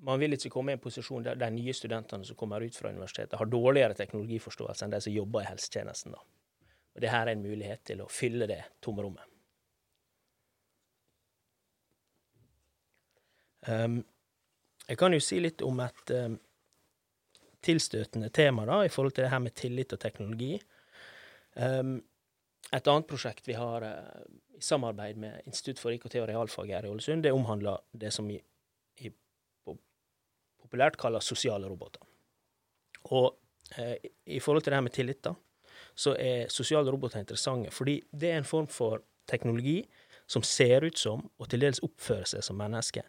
Man 0.03 0.19
vil 0.19 0.35
ikke 0.35 0.51
komme 0.51 0.73
i 0.73 0.77
en 0.77 0.83
posisjon 0.83 1.23
der 1.23 1.39
de 1.39 1.49
nye 1.55 1.75
studentene 1.75 2.27
som 2.27 2.35
kommer 2.39 2.63
ut 2.65 2.75
fra 2.75 2.91
universitetet, 2.91 3.37
har 3.39 3.47
dårligere 3.47 3.95
teknologiforståelse 3.95 4.87
enn 4.87 4.95
de 4.97 4.99
som 5.05 5.15
jobber 5.15 5.45
i 5.45 5.47
helsetjenesten. 5.47 6.17
Da. 6.17 6.73
Og 6.97 7.05
det 7.05 7.13
her 7.13 7.29
er 7.29 7.37
en 7.37 7.45
mulighet 7.45 7.85
til 7.87 8.03
å 8.03 8.09
fylle 8.11 8.49
det 8.51 8.65
tomrommet. 8.83 9.29
Um, 13.63 14.01
jeg 14.89 14.99
kan 14.99 15.15
jo 15.15 15.21
si 15.23 15.39
litt 15.41 15.63
om 15.65 15.81
et 15.85 16.13
um, 16.17 16.39
tilstøtende 17.63 18.31
tema 18.35 18.65
da, 18.69 18.83
i 18.85 18.91
forhold 18.93 19.15
til 19.17 19.27
det 19.27 19.33
her 19.33 19.43
med 19.43 19.55
tillit 19.59 19.95
og 19.95 20.01
teknologi. 20.03 20.57
Um, 21.55 22.01
et 22.73 22.89
annet 22.89 23.09
prosjekt 23.11 23.49
vi 23.49 23.57
har 23.59 23.85
uh, 23.87 24.25
i 24.59 24.63
samarbeid 24.63 25.21
med 25.23 25.47
Institutt 25.47 25.83
for 25.83 25.95
IKT 25.95 26.19
og 26.23 26.29
realfag 26.31 26.75
her 26.75 26.87
i 26.87 26.91
Ålesund, 26.91 27.23
det 27.23 27.35
omhandler 27.35 27.83
det 27.93 28.13
som 28.15 28.29
i, 28.31 28.41
i, 28.99 29.13
populært 30.63 30.99
kalles 31.01 31.31
sosiale 31.31 31.71
roboter. 31.71 32.03
Og 33.15 33.33
uh, 33.79 33.97
i 34.27 34.41
forhold 34.41 34.65
til 34.65 34.73
det 34.73 34.81
her 34.81 34.87
med 34.89 34.97
tillit, 34.99 35.23
da, 35.25 35.35
så 35.95 36.17
er 36.19 36.51
sosiale 36.51 36.91
roboter 36.91 37.21
interessante 37.21 37.71
fordi 37.75 38.01
det 38.11 38.31
er 38.33 38.41
en 38.41 38.49
form 38.49 38.67
for 38.67 39.03
teknologi 39.29 39.83
som 40.27 40.43
ser 40.43 40.87
ut 40.87 40.99
som, 40.99 41.27
og 41.39 41.51
til 41.51 41.63
dels 41.63 41.83
oppfører 41.85 42.29
seg 42.31 42.45
som 42.47 42.57
mennesker. 42.59 43.05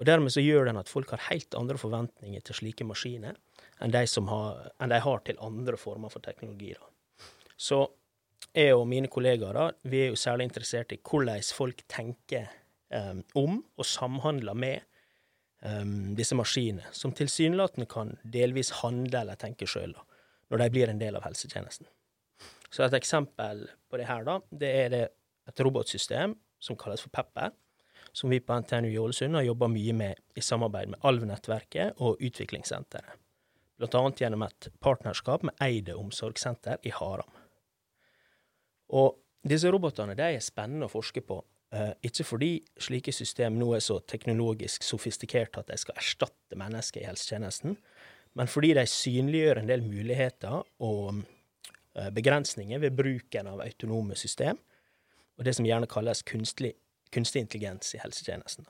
Og 0.00 0.06
Dermed 0.08 0.32
så 0.32 0.40
gjør 0.40 0.70
den 0.70 0.80
at 0.80 0.88
folk 0.88 1.10
har 1.12 1.26
helt 1.28 1.54
andre 1.58 1.76
forventninger 1.78 2.40
til 2.44 2.56
slike 2.56 2.86
maskiner 2.88 3.36
enn 3.84 3.92
de, 3.92 4.04
har, 4.30 4.70
enn 4.80 4.92
de 4.92 5.00
har 5.04 5.24
til 5.26 5.40
andre 5.44 5.76
former 5.80 6.12
for 6.12 6.24
teknologi. 6.24 6.72
Da. 6.72 7.26
Så 7.60 7.82
jeg 8.56 8.74
og 8.74 8.86
mine 8.88 9.10
kollegaer 9.12 9.56
da, 9.56 9.66
vi 9.84 10.06
er 10.06 10.14
jo 10.14 10.18
særlig 10.18 10.48
interessert 10.48 10.94
i 10.96 11.00
hvordan 11.04 11.44
folk 11.54 11.84
tenker 11.88 12.48
um, 12.88 13.20
om 13.36 13.60
og 13.76 13.86
samhandler 13.86 14.56
med 14.56 14.80
um, 15.62 16.16
disse 16.16 16.36
maskinene, 16.36 16.88
som 16.96 17.12
tilsynelatende 17.12 17.88
kan 17.90 18.16
delvis 18.24 18.72
handle 18.80 19.20
eller 19.20 19.40
tenke 19.40 19.68
sjøl 19.68 19.94
når 20.50 20.64
de 20.64 20.70
blir 20.74 20.90
en 20.90 20.98
del 20.98 21.14
av 21.14 21.28
helsetjenesten. 21.28 21.86
Så 22.72 22.82
et 22.82 22.96
eksempel 22.96 23.66
på 23.90 23.98
det 24.00 24.08
her, 24.08 24.24
da, 24.26 24.40
det 24.50 24.70
er 24.80 24.88
det 24.90 25.04
et 25.50 25.62
robotsystem 25.62 26.34
som 26.62 26.78
kalles 26.78 27.04
for 27.04 27.12
Pepper, 27.14 27.52
som 28.12 28.30
vi 28.30 28.40
på 28.40 28.58
NTNU 28.60 28.90
i 28.90 28.98
Ålesund 28.98 29.34
har 29.34 29.46
jobba 29.46 29.68
mye 29.70 29.94
med 29.96 30.20
i 30.34 30.42
samarbeid 30.44 30.92
med 30.94 31.06
Alv-nettverket 31.06 32.00
og 32.02 32.20
Utviklingssenteret, 32.20 33.18
annet 33.86 34.20
gjennom 34.20 34.44
et 34.44 34.68
partnerskap 34.80 35.44
med 35.46 35.56
Eide 35.64 35.96
omsorgssenter 35.96 36.82
i 36.82 36.92
Haram. 36.94 37.30
Og 38.90 39.16
disse 39.46 39.70
robotene 39.72 40.16
de 40.18 40.26
er 40.34 40.44
spennende 40.44 40.88
å 40.88 40.92
forske 40.92 41.22
på. 41.24 41.38
Eh, 41.72 41.92
ikke 42.10 42.26
fordi 42.26 42.50
slike 42.82 43.12
system 43.14 43.58
nå 43.60 43.72
er 43.76 43.84
så 43.84 44.00
teknologisk 44.02 44.84
sofistikerte 44.84 45.62
at 45.62 45.70
de 45.70 45.78
skal 45.78 46.00
erstatte 46.00 46.58
mennesker 46.58 47.04
i 47.04 47.06
helsetjenesten, 47.06 47.76
men 48.38 48.50
fordi 48.50 48.72
de 48.78 48.86
synliggjør 48.90 49.62
en 49.62 49.70
del 49.70 49.84
muligheter 49.86 50.60
og 50.82 51.22
eh, 51.94 52.10
begrensninger 52.14 52.82
ved 52.82 52.96
bruken 52.98 53.50
av 53.50 53.62
autonome 53.62 54.18
system, 54.18 54.58
og 55.38 55.46
det 55.46 55.54
som 55.56 55.66
gjerne 55.66 55.88
kalles 55.90 56.24
kunstlig, 56.26 56.74
kunstig 57.14 57.44
intelligens 57.44 57.94
i 57.94 58.00
helsetjenesten. 58.02 58.68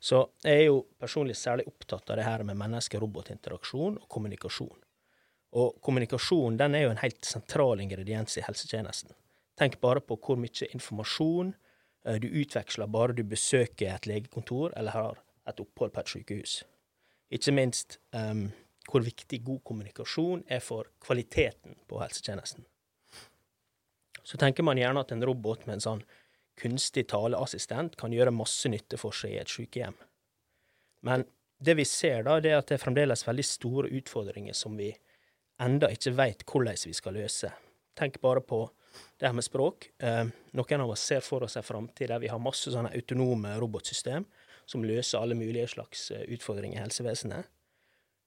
Så 0.00 0.22
jeg 0.44 0.60
er 0.60 0.66
jo 0.68 0.82
personlig 1.00 1.36
særlig 1.38 1.66
opptatt 1.66 2.10
av 2.10 2.20
det 2.20 2.26
her 2.26 2.44
med 2.46 2.58
menneske-robot-interaksjon 2.60 3.96
og 4.00 4.08
kommunikasjon. 4.12 4.76
Og 5.56 5.78
kommunikasjon 5.82 6.58
den 6.60 6.76
er 6.76 6.86
jo 6.86 6.92
en 6.92 7.00
helt 7.02 7.24
sentral 7.24 7.80
ingrediens 7.80 8.36
i 8.36 8.44
helsetjenesten. 8.44 9.14
Tenk 9.56 9.78
bare 9.80 10.02
på 10.04 10.18
hvor 10.20 10.38
mye 10.38 10.68
informasjon 10.76 11.54
eh, 12.06 12.18
du 12.20 12.28
utveksler 12.28 12.90
bare 12.92 13.16
du 13.16 13.24
besøker 13.24 13.94
et 13.94 14.08
legekontor 14.10 14.76
eller 14.76 14.92
har 14.92 15.22
et 15.48 15.62
opphold 15.62 15.94
på 15.94 16.02
et 16.02 16.12
sykehus. 16.12 16.56
Ikke 17.32 17.54
minst 17.54 17.98
um, 18.14 18.50
hvor 18.86 19.02
viktig 19.02 19.40
god 19.46 19.62
kommunikasjon 19.66 20.44
er 20.52 20.60
for 20.62 20.90
kvaliteten 21.02 21.78
på 21.88 21.98
helsetjenesten. 22.02 22.66
Så 24.26 24.38
tenker 24.38 24.66
man 24.66 24.78
gjerne 24.78 25.02
at 25.02 25.14
en 25.14 25.24
robot 25.26 25.66
med 25.66 25.78
en 25.78 25.84
sånn 25.84 26.04
kunstig 26.60 27.08
taleassistent 27.12 27.96
kan 28.00 28.14
gjøre 28.14 28.34
masse 28.34 28.68
nytte 28.72 28.98
for 29.00 29.14
seg 29.14 29.34
i 29.34 29.40
et 29.40 29.52
sykehjem. 29.52 29.96
Men 31.06 31.26
det 31.58 31.76
vi 31.78 31.84
ser 31.88 32.24
da, 32.26 32.38
det 32.40 32.52
er 32.52 32.60
at 32.60 32.70
det 32.70 32.78
er 32.78 32.82
fremdeles 32.82 33.24
veldig 33.26 33.44
store 33.46 33.90
utfordringer 33.96 34.56
som 34.56 34.76
vi 34.76 34.90
enda 35.62 35.90
ikke 35.92 36.14
veit 36.16 36.44
hvordan 36.48 36.80
vi 36.84 36.96
skal 36.96 37.16
løse. 37.16 37.52
Tenk 37.96 38.20
bare 38.20 38.42
på 38.44 38.64
det 39.20 39.28
her 39.28 39.36
med 39.36 39.44
språk. 39.44 39.90
Eh, 39.98 40.24
noen 40.56 40.84
av 40.84 40.92
oss 40.92 41.04
ser 41.04 41.22
for 41.24 41.44
oss 41.44 41.56
en 41.56 41.64
framtid 41.64 42.10
der 42.12 42.20
vi 42.20 42.32
har 42.32 42.40
masse 42.42 42.72
sånne 42.72 42.92
autonome 42.96 43.54
robotsystem 43.60 44.26
som 44.68 44.84
løser 44.84 45.20
alle 45.20 45.36
mulige 45.38 45.68
slags 45.76 46.10
eh, 46.12 46.26
utfordringer 46.36 46.80
i 46.80 46.84
helsevesenet. 46.84 47.48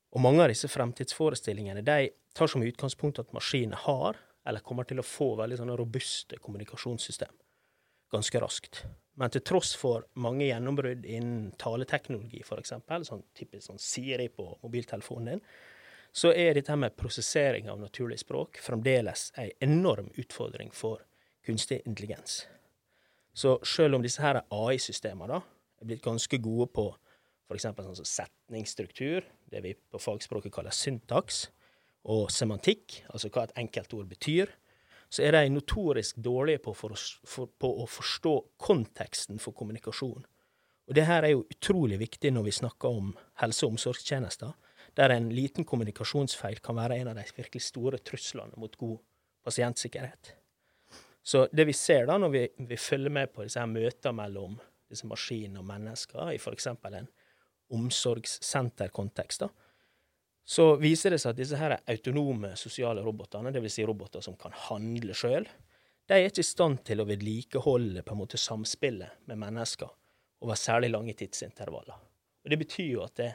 Og 0.09 0.24
mange 0.25 0.41
av 0.41 0.50
disse 0.50 0.69
fremtidsforestillingene 0.71 1.86
de 1.86 2.09
tar 2.38 2.50
som 2.50 2.65
utgangspunkt 2.65 3.21
at 3.21 3.33
maskiner 3.36 3.77
har, 3.86 4.17
eller 4.48 4.65
kommer 4.65 4.88
til 4.89 5.01
å 5.01 5.05
få, 5.05 5.36
veldig 5.38 5.59
sånne 5.59 5.77
robuste 5.77 6.39
kommunikasjonssystem 6.41 7.36
ganske 8.11 8.41
raskt. 8.41 8.83
Men 9.19 9.33
til 9.33 9.43
tross 9.43 9.73
for 9.75 10.05
mange 10.23 10.47
gjennombrudd 10.47 11.03
innen 11.05 11.49
taleteknologi, 11.59 12.39
f.eks., 12.45 12.73
sånn 13.09 13.25
typisk 13.35 13.65
sånn 13.67 13.81
Siri 13.81 14.29
på 14.31 14.45
mobiltelefonen 14.63 15.33
din, 15.33 15.43
så 16.15 16.31
er 16.33 16.55
dette 16.57 16.75
med 16.79 16.95
prosessering 16.97 17.67
av 17.69 17.81
naturlig 17.81 18.21
språk 18.23 18.61
fremdeles 18.63 19.29
en 19.37 19.51
enorm 19.67 20.09
utfordring 20.17 20.71
for 20.73 21.03
kunstig 21.45 21.81
intelligens. 21.85 22.45
Så 23.33 23.59
selv 23.63 23.99
om 23.99 24.03
disse 24.03 24.23
her 24.23 24.41
AI-systemene 24.49 25.37
er 25.39 25.87
blitt 25.87 26.03
ganske 26.03 26.39
gode 26.41 26.69
på 26.73 26.87
f.eks. 27.49 27.67
sånn 27.75 28.07
setningsstruktur, 28.07 29.25
det 29.49 29.61
vi 29.65 29.75
på 29.75 30.01
fagspråket 30.01 30.53
kaller 30.53 30.75
syntaks, 30.75 31.47
og 32.09 32.29
semantikk, 32.31 33.01
altså 33.11 33.29
hva 33.33 33.45
et 33.45 33.55
enkelt 33.59 33.93
ord 33.97 34.09
betyr, 34.09 34.51
så 35.09 35.23
er 35.25 35.33
de 35.33 35.49
notorisk 35.49 36.19
dårlige 36.21 36.61
på, 36.63 36.73
for, 36.77 36.93
for, 37.25 37.49
på, 37.57 37.69
å 37.81 37.87
forstå 37.89 38.33
konteksten 38.61 39.41
for 39.41 39.57
kommunikasjon. 39.57 40.25
Og 40.89 40.97
det 40.97 41.05
her 41.05 41.25
er 41.25 41.35
jo 41.35 41.45
utrolig 41.49 41.99
viktig 42.01 42.31
når 42.33 42.47
vi 42.47 42.55
snakker 42.61 42.99
om 43.01 43.13
helse- 43.41 43.65
og 43.65 43.75
omsorgstjenester, 43.75 44.53
der 44.97 45.13
en 45.13 45.29
liten 45.33 45.65
kommunikasjonsfeil 45.65 46.61
kan 46.65 46.77
være 46.77 46.99
en 47.01 47.11
av 47.11 47.19
de 47.19 47.25
virkelig 47.37 47.61
store 47.67 48.01
truslene 48.05 48.57
mot 48.57 48.75
god 48.77 48.97
pasientsikkerhet. 49.45 50.33
Så 51.23 51.45
det 51.53 51.67
vi 51.69 51.75
ser 51.77 52.07
da 52.09 52.17
når 52.17 52.33
vi, 52.33 52.43
vi 52.69 52.77
følger 52.77 53.13
med 53.13 53.33
på 53.33 53.45
disse 53.45 53.61
her 53.61 53.69
møter 53.69 54.15
mellom 54.15 54.57
disse 54.89 55.05
maskinene 55.09 55.61
og 55.61 55.67
mennesker, 55.69 56.31
i 56.33 56.39
f.eks. 56.41 56.67
en 56.67 57.09
omsorgssenterkontekst, 57.69 59.45
da, 59.45 59.49
så 60.50 60.72
viser 60.82 61.13
det 61.13 61.20
seg 61.22 61.36
at 61.36 61.38
disse 61.38 61.58
her 61.60 61.75
autonome 61.77 62.56
sosiale 62.58 63.03
robotene, 63.06 63.51
dvs. 63.53 63.75
Si 63.75 63.84
roboter 63.86 64.24
som 64.25 64.38
kan 64.39 64.56
handle 64.65 65.13
sjøl, 65.13 65.46
de 66.10 66.15
er 66.15 66.25
ikke 66.25 66.41
i 66.41 66.48
stand 66.48 66.79
til 66.88 67.03
å 67.03 67.06
vedlikeholde 67.06 68.01
på 68.01 68.15
en 68.15 68.22
måte 68.24 68.39
samspillet 68.41 69.27
med 69.29 69.38
mennesker 69.44 69.91
over 70.41 70.58
særlig 70.58 70.89
lange 70.89 71.13
tidsintervaller. 71.20 72.00
Og 72.41 72.50
Det 72.50 72.58
betyr 72.58 72.89
jo 72.96 73.03
at 73.06 73.20
det, 73.20 73.29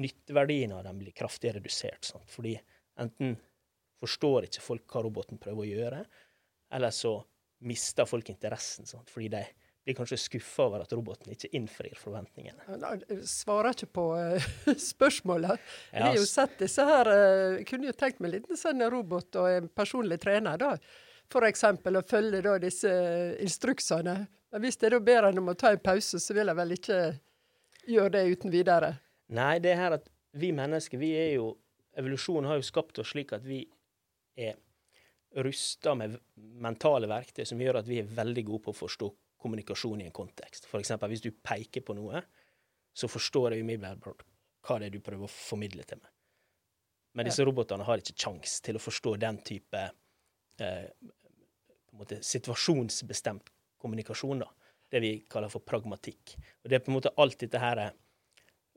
nytteverdien 0.00 0.72
av 0.76 0.84
dem 0.84 0.98
blir 1.00 1.14
kraftig 1.16 1.52
redusert. 1.56 2.04
Sant? 2.04 2.28
Fordi 2.32 2.54
enten 3.00 3.36
forstår 4.00 4.48
ikke 4.48 4.64
folk 4.64 4.92
hva 4.92 5.04
roboten 5.04 5.40
prøver 5.40 5.64
å 5.64 5.68
gjøre, 5.70 6.00
eller 6.76 6.92
så 6.92 7.18
mister 7.68 8.08
folk 8.08 8.28
interessen. 8.32 8.88
Sant? 8.88 9.12
Fordi 9.12 9.30
de 9.32 9.44
blir 9.86 9.94
kanskje 9.94 10.18
skuffa 10.18 10.64
over 10.66 10.82
at 10.82 10.92
roboten 10.92 11.30
ikke 11.30 11.48
innfrir 11.54 11.94
forventningene. 11.94 12.64
Han 12.66 13.04
svarer 13.22 13.70
ikke 13.76 13.88
på 13.94 14.06
uh, 14.18 14.46
spørsmålet. 14.90 15.62
Jeg 15.92 16.02
har 16.02 16.16
jo 16.18 16.24
sett 16.26 16.56
disse 16.58 16.82
her 16.86 17.10
Jeg 17.12 17.66
Kunne 17.70 17.86
jo 17.92 17.94
tenkt 17.94 18.18
meg 18.18 18.32
en 18.32 18.34
liten 18.34 18.58
sånn 18.58 18.82
robot 18.90 19.38
og 19.38 19.50
en 19.52 19.68
personlig 19.70 20.18
trener, 20.24 20.58
da. 20.58 20.72
F.eks. 21.30 21.62
å 21.62 22.02
følge 22.06 22.42
da 22.42 22.56
disse 22.62 22.90
instruksene. 23.42 24.16
Men 24.50 24.64
hvis 24.66 24.78
jeg 24.82 24.90
da 24.94 25.00
ber 25.02 25.28
han 25.28 25.38
om 25.38 25.52
å 25.52 25.58
ta 25.58 25.70
en 25.74 25.82
pause, 25.82 26.18
så 26.22 26.34
vil 26.34 26.50
jeg 26.50 26.58
vel 26.58 26.74
ikke 26.74 27.00
gjøre 27.86 28.14
det 28.18 28.24
uten 28.34 28.54
videre. 28.54 28.92
Nei, 29.38 29.56
det 29.62 29.74
er 29.74 29.80
her 29.84 29.96
at 30.00 30.10
vi 30.36 30.50
mennesker 30.54 30.98
vi 30.98 31.12
er 31.18 31.32
jo 31.36 31.52
evolusjonen 31.96 32.50
har 32.50 32.58
jo 32.58 32.66
skapt 32.66 32.98
oss 33.02 33.14
slik 33.14 33.32
at 33.32 33.46
vi 33.46 33.62
er 34.36 34.58
rusta 35.42 35.94
med 35.98 36.18
mentale 36.34 37.08
verktøy 37.10 37.44
som 37.48 37.60
gjør 37.60 37.80
at 37.80 37.88
vi 37.88 38.00
er 38.02 38.10
veldig 38.18 38.44
gode 38.50 38.66
på 38.66 38.74
å 38.74 38.80
forstå 38.82 39.12
kommunikasjon 39.46 40.02
i 40.02 40.08
en 40.10 40.14
kontekst. 40.14 40.66
F.eks. 40.66 40.92
hvis 41.06 41.24
du 41.24 41.30
peker 41.30 41.86
på 41.86 41.94
noe, 41.96 42.22
så 42.96 43.08
forstår 43.08 43.54
jeg 43.54 43.64
umiddelbart 43.64 44.26
hva 44.66 44.80
det 44.80 44.90
er 44.90 44.96
du 44.96 45.04
prøver 45.04 45.28
å 45.28 45.30
formidle 45.30 45.86
til 45.86 46.00
meg. 46.02 46.10
Men 47.16 47.28
disse 47.30 47.44
robotene 47.46 47.86
har 47.86 48.02
ikke 48.02 48.16
kjangs 48.26 48.58
til 48.64 48.76
å 48.76 48.82
forstå 48.82 49.14
den 49.22 49.38
type 49.46 49.82
eh, 50.60 50.88
måte 51.96 52.18
situasjonsbestemt 52.20 53.52
kommunikasjon. 53.80 54.42
da. 54.44 54.50
Det 54.90 55.00
vi 55.00 55.12
kaller 55.30 55.52
for 55.52 55.64
pragmatikk. 55.64 56.36
Og 56.64 56.70
Det 56.70 56.76
er 56.76 56.84
på 56.84 56.92
en 56.92 56.98
måte 56.98 57.14
alt 57.16 57.38
dette 57.40 57.58
her 57.62 57.86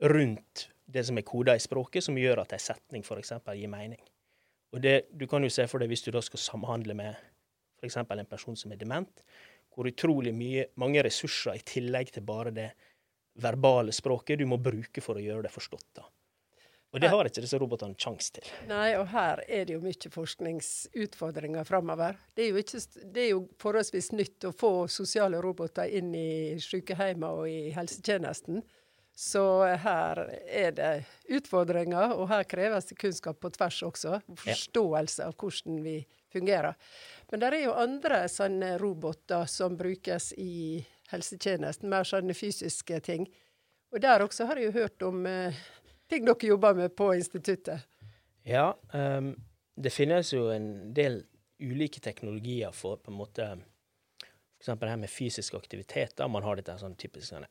rundt 0.00 0.68
det 0.86 1.04
som 1.06 1.18
er 1.18 1.26
koda 1.26 1.54
i 1.54 1.62
språket, 1.62 2.04
som 2.04 2.18
gjør 2.18 2.42
at 2.42 2.54
en 2.56 2.62
setning 2.62 3.04
f.eks. 3.04 3.32
gir 3.54 3.68
mening. 3.68 4.00
Og 4.72 4.82
det, 4.82 5.06
Du 5.12 5.26
kan 5.26 5.42
jo 5.42 5.50
se 5.50 5.66
for 5.68 5.78
deg 5.78 5.90
hvis 5.90 6.02
du 6.06 6.10
da 6.10 6.22
skal 6.22 6.38
samhandle 6.38 6.94
med 6.94 7.14
f.eks. 7.80 7.96
en 7.96 8.26
person 8.26 8.56
som 8.56 8.72
er 8.72 8.76
dement, 8.76 9.22
hvor 9.80 9.88
utrolig 9.88 10.34
mye, 10.36 10.68
mange 10.76 11.00
ressurser 11.06 11.56
i 11.56 11.64
tillegg 11.64 12.12
til 12.12 12.24
bare 12.28 12.52
det 12.52 12.70
verbale 13.40 13.94
språket 13.96 14.42
du 14.42 14.44
må 14.50 14.58
bruke 14.60 15.00
for 15.00 15.16
å 15.16 15.22
gjøre 15.24 15.46
det 15.46 15.54
forstått. 15.54 15.86
da. 15.96 16.04
Og 16.90 16.98
det 16.98 17.08
har 17.12 17.28
ikke 17.28 17.42
disse 17.44 17.58
robotene 17.62 17.94
kjangs 17.94 18.32
til. 18.34 18.48
Nei, 18.66 18.96
og 18.98 19.06
her 19.12 19.40
er 19.46 19.68
det 19.68 19.76
jo 19.76 19.82
mye 19.84 20.10
forskningsutfordringer 20.10 21.68
framover. 21.68 22.18
Det, 22.34 22.48
det, 22.50 23.22
er 23.22 23.28
jo 23.30 23.44
forholdsvis 23.62 24.10
nytt 24.18 24.48
å 24.48 24.52
få 24.52 24.72
sosiale 24.90 25.38
roboter 25.40 25.86
inn 25.86 26.10
i 26.18 26.58
sykehjemmene 26.60 27.30
og 27.30 27.46
i 27.48 27.70
helsetjenesten. 27.76 28.64
Så 29.16 29.42
her 29.82 30.22
er 30.48 30.72
det 30.72 30.90
utfordringer, 31.28 32.14
og 32.16 32.28
her 32.30 32.46
kreves 32.48 32.88
det 32.88 32.96
kunnskap 33.00 33.40
på 33.40 33.50
tvers 33.52 33.82
også. 33.84 34.20
Forståelse 34.44 35.26
av 35.28 35.36
hvordan 35.36 35.82
vi 35.84 35.98
fungerer. 36.32 36.78
Men 37.30 37.42
det 37.42 37.50
er 37.50 37.64
jo 37.66 37.76
andre 37.76 38.22
sånne 38.30 38.76
roboter 38.80 39.44
som 39.50 39.76
brukes 39.76 40.32
i 40.38 40.80
helsetjenesten, 41.10 41.90
mer 41.90 42.06
sånne 42.06 42.36
fysiske 42.38 43.00
ting. 43.04 43.26
Og 43.90 44.00
der 44.02 44.22
også 44.24 44.46
har 44.46 44.60
jeg 44.60 44.70
jo 44.70 44.78
hørt 44.78 45.02
om 45.02 45.26
eh, 45.26 45.58
ting 46.08 46.24
dere 46.26 46.52
jobber 46.52 46.78
med 46.78 46.94
på 46.96 47.10
instituttet. 47.18 47.86
Ja, 48.46 48.72
um, 48.94 49.34
det 49.76 49.92
finnes 49.92 50.32
jo 50.32 50.48
en 50.54 50.94
del 50.94 51.24
ulike 51.60 52.00
teknologier 52.00 52.72
for 52.72 53.02
på 53.02 53.12
en 53.12 53.18
måte 53.18 53.50
F.eks. 54.60 54.72
det 54.80 54.88
her 54.88 54.96
med 55.00 55.10
fysisk 55.10 55.54
aktivitet. 55.54 56.16
da 56.16 56.28
Man 56.28 56.44
har 56.44 56.56
dette 56.56 56.76
sånn 56.78 56.96
typisk 57.00 57.30
sånn 57.30 57.46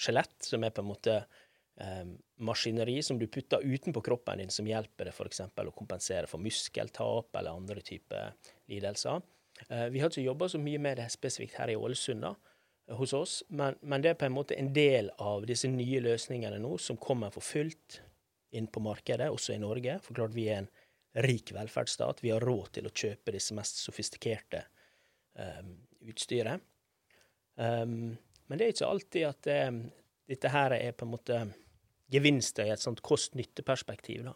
exoskjelett, 0.00 0.42
som 0.42 0.64
er 0.64 0.70
på 0.70 0.80
en 0.80 0.88
måte 0.88 1.24
um, 1.76 2.16
maskineri 2.38 3.02
som 3.02 3.18
du 3.18 3.26
putter 3.26 3.60
utenpå 3.60 4.00
kroppen 4.00 4.38
din, 4.38 4.50
som 4.50 4.66
hjelper 4.66 5.10
deg 5.10 5.14
f.eks. 5.14 5.40
å 5.40 5.76
kompensere 5.76 6.26
for 6.26 6.40
muskeltap 6.40 7.34
eller 7.36 7.52
andre 7.52 7.80
typer 7.80 8.32
lidelser. 8.68 9.20
Uh, 9.68 9.88
vi 9.90 10.00
har 10.00 10.10
ikke 10.10 10.24
jobba 10.24 10.48
så 10.48 10.58
mye 10.58 10.78
med 10.78 10.98
det 10.98 11.10
spesifikt 11.10 11.58
her 11.58 11.70
i 11.70 11.76
Ålesund. 11.76 12.22
da, 12.22 12.34
hos 12.90 13.12
oss, 13.12 13.44
men, 13.48 13.76
men, 13.82 14.02
det 14.02 14.10
er 14.10 14.16
på 14.18 14.26
en 14.26 14.34
måte 14.34 14.56
en 14.58 14.72
del 14.74 15.12
av 15.18 15.44
disse 15.46 15.68
nye 15.70 16.00
løsningene 16.02 16.58
nå 16.58 16.76
som 16.78 16.96
kommer 16.98 17.30
for 17.30 17.44
fullt 17.44 18.00
inn 18.50 18.66
på 18.66 18.80
markedet, 18.82 19.28
også 19.30 19.54
i 19.54 19.60
Norge. 19.62 20.00
For 20.02 20.16
klart 20.16 20.34
vi 20.34 20.48
er 20.50 20.64
en 20.64 20.70
rik 21.22 21.52
velferdsstat. 21.54 22.24
Vi 22.24 22.32
har 22.34 22.42
råd 22.42 22.72
til 22.74 22.88
å 22.88 22.90
kjøpe 22.90 23.36
disse 23.36 23.54
mest 23.54 23.78
sofistikerte 23.78 24.64
um, 25.38 25.76
utstyret. 26.10 26.66
Um, 27.54 28.16
men 28.50 28.58
det 28.58 28.66
er 28.66 28.74
ikke 28.74 28.92
alltid 28.92 29.26
at 29.28 29.48
eh, 29.50 29.72
dette 30.30 30.50
her 30.50 30.74
er 30.74 30.94
på 30.98 31.06
en 31.06 31.14
måte 31.14 31.40
gevinster 32.10 32.66
i 32.66 32.72
et 32.74 32.82
sånt 32.82 33.00
kost-nytte-perspektiv. 33.06 34.26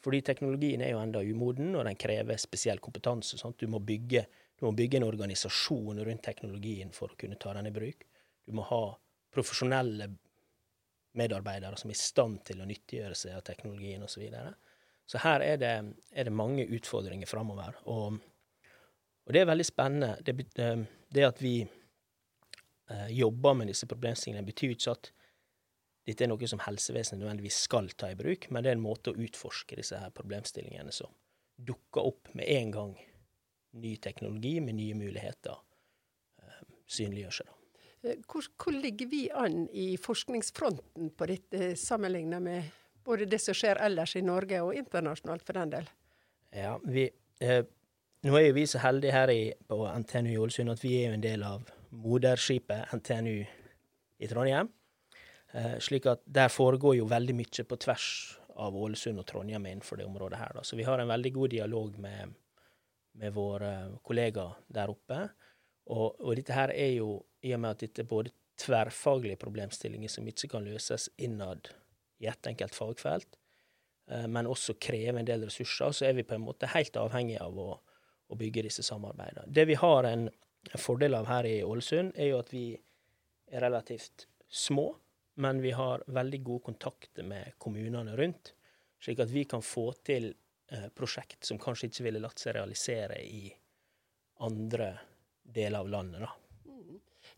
Fordi 0.00 0.20
teknologien 0.24 0.84
er 0.86 0.94
jo 0.94 1.02
enda 1.02 1.20
umoden, 1.26 1.74
og 1.74 1.84
den 1.84 1.98
krever 1.98 2.38
spesiell 2.40 2.78
kompetanse. 2.80 3.36
Du 3.58 3.66
må 3.68 3.82
bygge 3.82 4.24
du 4.60 4.66
må 4.66 4.74
bygge 4.76 4.98
en 4.98 5.06
organisasjon 5.08 6.02
rundt 6.04 6.22
teknologien 6.22 6.90
for 6.92 7.12
å 7.12 7.16
kunne 7.16 7.38
ta 7.40 7.54
den 7.56 7.70
i 7.70 7.72
bruk. 7.72 8.02
Du 8.44 8.52
må 8.52 8.66
ha 8.68 8.82
profesjonelle 9.32 10.10
medarbeidere 11.16 11.78
som 11.80 11.88
er 11.88 11.96
i 11.96 12.00
stand 12.00 12.42
til 12.44 12.60
å 12.60 12.66
nyttiggjøre 12.68 13.16
seg 13.16 13.38
av 13.38 13.46
teknologien 13.46 14.04
osv. 14.04 14.18
Så, 14.18 14.20
videre. 14.20 14.52
så 15.08 15.22
her 15.24 15.46
er 15.46 15.62
det, 15.62 15.72
er 16.12 16.28
det 16.28 16.34
mange 16.36 16.68
utfordringer 16.76 17.30
framover. 17.30 17.78
Og, 17.88 18.20
og, 18.20 19.32
det 19.32 19.40
er 19.40 19.48
veldig 19.48 19.66
spennende. 19.66 20.12
Det, 20.28 20.36
eh, 20.60 20.84
det 21.08 21.24
at 21.30 21.40
vi 21.40 21.54
jobber 23.12 23.54
med 23.54 23.70
disse 23.70 23.86
problemstillingene, 23.86 24.46
betyr 24.46 24.74
ikke 24.74 24.94
at 24.94 25.10
dette 26.08 26.24
er 26.24 26.30
noe 26.32 26.48
som 26.48 26.62
helsevesenet 26.64 27.20
nødvendigvis 27.20 27.60
skal 27.68 27.90
ta 27.94 28.10
i 28.10 28.18
bruk, 28.18 28.48
men 28.50 28.64
det 28.64 28.72
er 28.72 28.78
en 28.78 28.82
måte 28.82 29.12
å 29.12 29.20
utforske 29.20 29.78
disse 29.78 29.98
her 30.00 30.10
problemstillingene 30.16 30.92
som 30.94 31.12
dukker 31.60 32.08
opp 32.08 32.32
med 32.34 32.48
en 32.50 32.74
gang 32.74 32.92
ny 33.78 33.96
teknologi 34.02 34.56
med 34.60 34.74
nye 34.74 34.96
muligheter 34.98 35.56
eh, 36.42 36.62
synliggjør 36.90 37.36
seg. 37.40 37.50
Eh, 38.02 38.22
hvor, 38.26 38.48
hvor, 38.56 38.74
ligger 38.74 39.10
vi 39.12 39.26
an 39.30 39.66
i 39.68 39.92
forskningsfronten 40.00 41.12
på 41.14 41.28
dette, 41.30 41.74
sammenlignet 41.78 42.42
med 42.42 42.70
både 43.06 43.28
det 43.30 43.40
som 43.44 43.56
skjer 43.56 43.80
ellers 43.84 44.16
i 44.16 44.24
Norge 44.24 44.62
og 44.64 44.74
internasjonalt, 44.74 45.44
for 45.46 45.60
den 45.60 45.76
del? 45.76 45.92
Ja, 46.56 46.78
vi, 46.84 47.10
eh, 47.44 47.62
Nå 48.20 48.34
er 48.36 48.50
jo 48.50 48.56
vi 48.58 48.66
så 48.68 48.82
heldige 48.82 49.14
her 49.16 49.30
i, 49.32 49.44
på 49.64 49.78
NTNU 50.02 50.34
i 50.34 50.40
Ålesund 50.40 50.74
at 50.74 50.82
vi 50.84 50.90
er 50.98 51.06
jo 51.08 51.16
en 51.16 51.22
del 51.24 51.44
av 51.46 51.62
moderskipet 51.90 52.92
NTNU 52.96 53.38
i 54.18 54.28
Trondheim. 54.28 54.68
Eh, 55.52 55.78
slik 55.82 56.06
at 56.06 56.22
der 56.26 56.52
foregår 56.52 56.96
jo 57.00 57.08
veldig 57.10 57.34
mye 57.34 57.64
på 57.66 57.78
tvers 57.82 58.10
av 58.60 58.76
Ålesund 58.76 59.22
og 59.22 59.26
Trondheim 59.26 59.66
innenfor 59.66 59.98
det 59.98 60.06
området 60.06 60.38
her. 60.38 60.54
Da. 60.54 60.62
Så 60.66 60.78
vi 60.78 60.86
har 60.86 60.98
en 60.98 61.10
veldig 61.10 61.32
god 61.34 61.56
dialog 61.56 61.98
med 61.98 62.36
med 63.12 63.34
våre 63.34 63.72
kollegaer 64.02 64.58
der 64.68 64.92
oppe. 64.92 65.20
Og, 65.90 66.20
og, 66.20 66.34
dette 66.38 66.54
her 66.54 66.72
er 66.74 66.94
jo, 66.98 67.18
i 67.42 67.54
og 67.56 67.62
med 67.62 67.74
at 67.74 67.84
dette 67.84 68.04
er 68.04 68.10
både 68.10 68.34
tverrfaglige 68.60 69.40
problemstillinger 69.40 70.12
som 70.12 70.28
ikke 70.28 70.50
kan 70.52 70.66
løses 70.66 71.08
innad 71.18 71.72
i 72.20 72.28
ett 72.30 72.46
enkelt 72.46 72.76
fagfelt, 72.76 73.38
eh, 74.10 74.26
men 74.28 74.48
også 74.50 74.76
krever 74.78 75.22
en 75.22 75.28
del 75.28 75.46
ressurser, 75.48 75.96
så 75.96 76.06
er 76.10 76.18
vi 76.18 76.26
på 76.28 76.36
en 76.36 76.44
måte 76.44 76.68
helt 76.70 76.98
avhengig 77.00 77.38
av 77.40 77.56
å, 77.58 77.70
å 78.28 78.38
bygge 78.38 78.66
disse 78.68 78.84
samarbeidene. 78.86 79.48
Det 79.48 79.64
vi 79.70 79.78
har 79.80 80.08
en, 80.08 80.28
fordel 80.78 81.16
av 81.16 81.28
her 81.30 81.48
i 81.48 81.60
Ålesund, 81.64 82.12
er 82.16 82.32
jo 82.32 82.40
at 82.42 82.52
vi 82.52 82.66
er 83.50 83.64
relativt 83.64 84.26
små, 84.48 84.90
men 85.40 85.62
vi 85.62 85.72
har 85.74 86.04
veldig 86.06 86.42
gode 86.44 86.66
kontakter 86.70 87.26
med 87.26 87.56
kommunene 87.58 88.16
rundt, 88.18 88.52
slik 89.00 89.22
at 89.24 89.32
vi 89.32 89.46
kan 89.48 89.64
få 89.64 89.90
til 90.04 90.32
Eh, 90.72 90.88
prosjekt 90.88 91.44
som 91.44 91.58
kanskje 91.58 91.88
ikke 91.88 92.04
ville 92.06 92.20
latt 92.22 92.38
seg 92.38 92.54
realisere 92.54 93.16
i 93.26 93.48
andre 94.46 94.92
deler 95.42 95.82
av 95.82 95.88
landet. 95.88 96.20
da. 96.20 96.30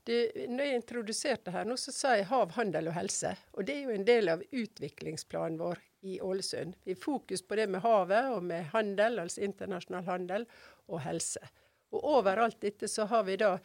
Du, 0.05 0.13
når 0.49 0.67
jeg 0.67 0.81
introduserte 0.81 1.55
her 1.55 1.65
nå, 1.65 1.79
så 1.81 1.95
sa 1.97 2.13
jeg 2.19 2.29
hav, 2.29 2.53
handel 2.59 2.91
og 2.91 2.97
helse. 2.99 3.33
Og 3.57 3.65
det 3.65 3.77
er 3.77 3.87
jo 3.87 3.95
en 3.95 4.05
del 4.05 4.29
av 4.29 4.43
utviklingsplanen 4.51 5.57
vår 5.63 5.81
i 6.13 6.19
Ålesund. 6.21 6.77
Vi 6.85 6.93
har 6.93 7.01
fokus 7.01 7.41
på 7.47 7.57
det 7.57 7.71
med 7.73 7.81
havet 7.87 8.29
og 8.35 8.45
med 8.45 8.69
handel, 8.75 9.23
altså 9.23 9.47
internasjonal 9.47 10.05
handel, 10.05 10.47
og 10.93 11.01
helse. 11.07 11.41
Og 11.93 12.05
overalt 12.19 12.61
dette 12.61 12.89
så 12.89 13.07
har 13.11 13.25
vi 13.29 13.37
da, 13.41 13.57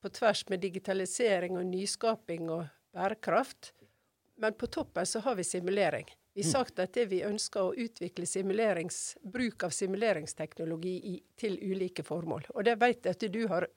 på 0.00 0.10
tvers 0.12 0.44
med 0.52 0.62
digitalisering 0.62 1.56
og 1.58 1.66
nyskaping 1.66 2.50
og 2.52 2.66
bærekraft, 2.94 3.72
men 4.42 4.54
på 4.58 4.66
toppen 4.66 5.06
så 5.06 5.22
har 5.24 5.34
vi 5.38 5.44
simulering. 5.44 6.08
Vi 6.34 6.42
har 6.42 6.50
sagt 6.50 6.78
at 6.82 6.94
det 6.94 7.06
vi 7.12 7.22
ønsker 7.22 7.62
å 7.62 7.74
utvikle 7.78 8.26
bruk 9.22 9.64
av 9.64 9.70
simuleringsteknologi 9.70 10.94
i, 11.12 11.14
til 11.36 11.58
ulike 11.62 12.02
formål. 12.02 12.48
Og 12.54 12.64
det 12.64 12.74
vet 12.80 13.06
jeg 13.06 13.14
at 13.14 13.26
du 13.32 13.46
har 13.48 13.68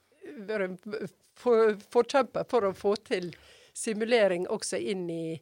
vært 0.48 1.14
forkjemper 1.38 2.44
for 2.50 2.66
å 2.66 2.74
få 2.74 2.96
til 2.96 3.30
simulering 3.72 4.48
også 4.48 4.76
inn 4.76 5.06
i 5.10 5.38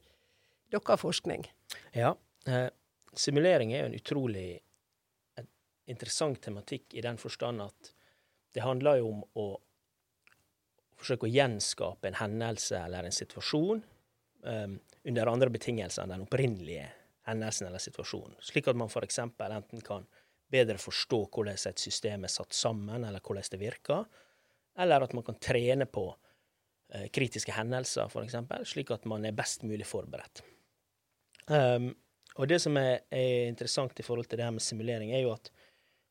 deres 0.70 1.00
forskning. 1.00 1.46
Ja. 1.94 2.14
Eh, 2.46 2.68
simulering 3.16 3.72
er 3.72 3.86
jo 3.86 3.90
en 3.90 3.96
utrolig 3.96 4.48
interessant 5.86 6.42
tematikk 6.42 6.94
i 6.94 7.00
den 7.00 7.16
forstand 7.16 7.62
at 7.62 7.95
det 8.56 8.64
handler 8.64 9.02
jo 9.02 9.10
om 9.12 9.24
å 9.36 9.46
forsøke 10.96 11.28
å 11.28 11.32
gjenskape 11.32 12.08
en 12.08 12.16
hendelse 12.16 12.78
eller 12.80 13.04
en 13.04 13.14
situasjon 13.14 13.82
um, 14.48 14.78
under 15.04 15.30
andre 15.32 15.50
betingelser 15.52 16.06
enn 16.06 16.14
den 16.14 16.24
opprinnelige 16.24 16.86
hendelsen 17.28 17.68
eller 17.68 17.82
situasjonen, 17.82 18.38
slik 18.40 18.70
at 18.70 18.78
man 18.78 18.88
f.eks. 18.88 19.18
enten 19.20 19.82
kan 19.84 20.06
bedre 20.52 20.78
forstå 20.80 21.18
hvordan 21.34 21.58
et 21.58 21.82
system 21.82 22.24
er 22.24 22.32
satt 22.32 22.54
sammen, 22.56 23.04
eller 23.04 23.20
hvordan 23.20 23.50
det 23.52 23.60
virker, 23.60 24.06
eller 24.78 25.04
at 25.04 25.12
man 25.16 25.26
kan 25.26 25.36
trene 25.42 25.88
på 25.90 26.06
uh, 26.08 27.06
kritiske 27.12 27.52
hendelser, 27.58 28.08
f.eks., 28.08 28.70
slik 28.72 28.94
at 28.94 29.04
man 29.10 29.26
er 29.26 29.36
best 29.36 29.66
mulig 29.66 29.88
forberedt. 29.90 30.44
Um, 31.50 31.90
og 32.36 32.48
det 32.48 32.60
som 32.62 32.76
er, 32.80 33.02
er, 33.12 33.50
interessant 33.50 34.00
i 34.00 34.04
forhold 34.06 34.28
til 34.30 34.40
det 34.40 34.46
her 34.46 34.54
med 34.54 34.64
simulering, 34.64 35.12
er 35.12 35.24
jo 35.24 35.34
at 35.34 35.50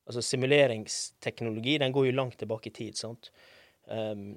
altså 0.06 0.22
simuleringsteknologi 0.22 1.78
den 1.82 1.94
går 1.96 2.10
jo 2.10 2.16
langt 2.16 2.38
tilbake 2.42 2.70
i 2.70 2.76
tid. 2.76 2.98
sant? 2.98 3.32
Um, 3.86 4.36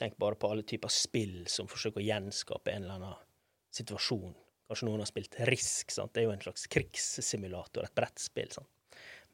tenk 0.00 0.16
bare 0.20 0.38
på 0.40 0.48
alle 0.48 0.64
typer 0.64 0.92
spill 0.92 1.42
som 1.48 1.68
forsøker 1.68 2.00
å 2.00 2.06
gjenskape 2.06 2.72
en 2.72 2.86
eller 2.86 3.00
annen 3.00 3.26
situasjon 3.74 4.32
Kanskje 4.70 4.86
noen 4.86 5.00
har 5.02 5.08
spilt 5.10 5.32
Risk. 5.48 5.90
Sant? 5.90 6.12
Det 6.14 6.20
er 6.20 6.28
jo 6.28 6.32
en 6.36 6.44
slags 6.44 6.68
krigssimulator, 6.70 7.82
et 7.82 7.94
brettspill. 7.98 8.52
Sant? 8.54 8.68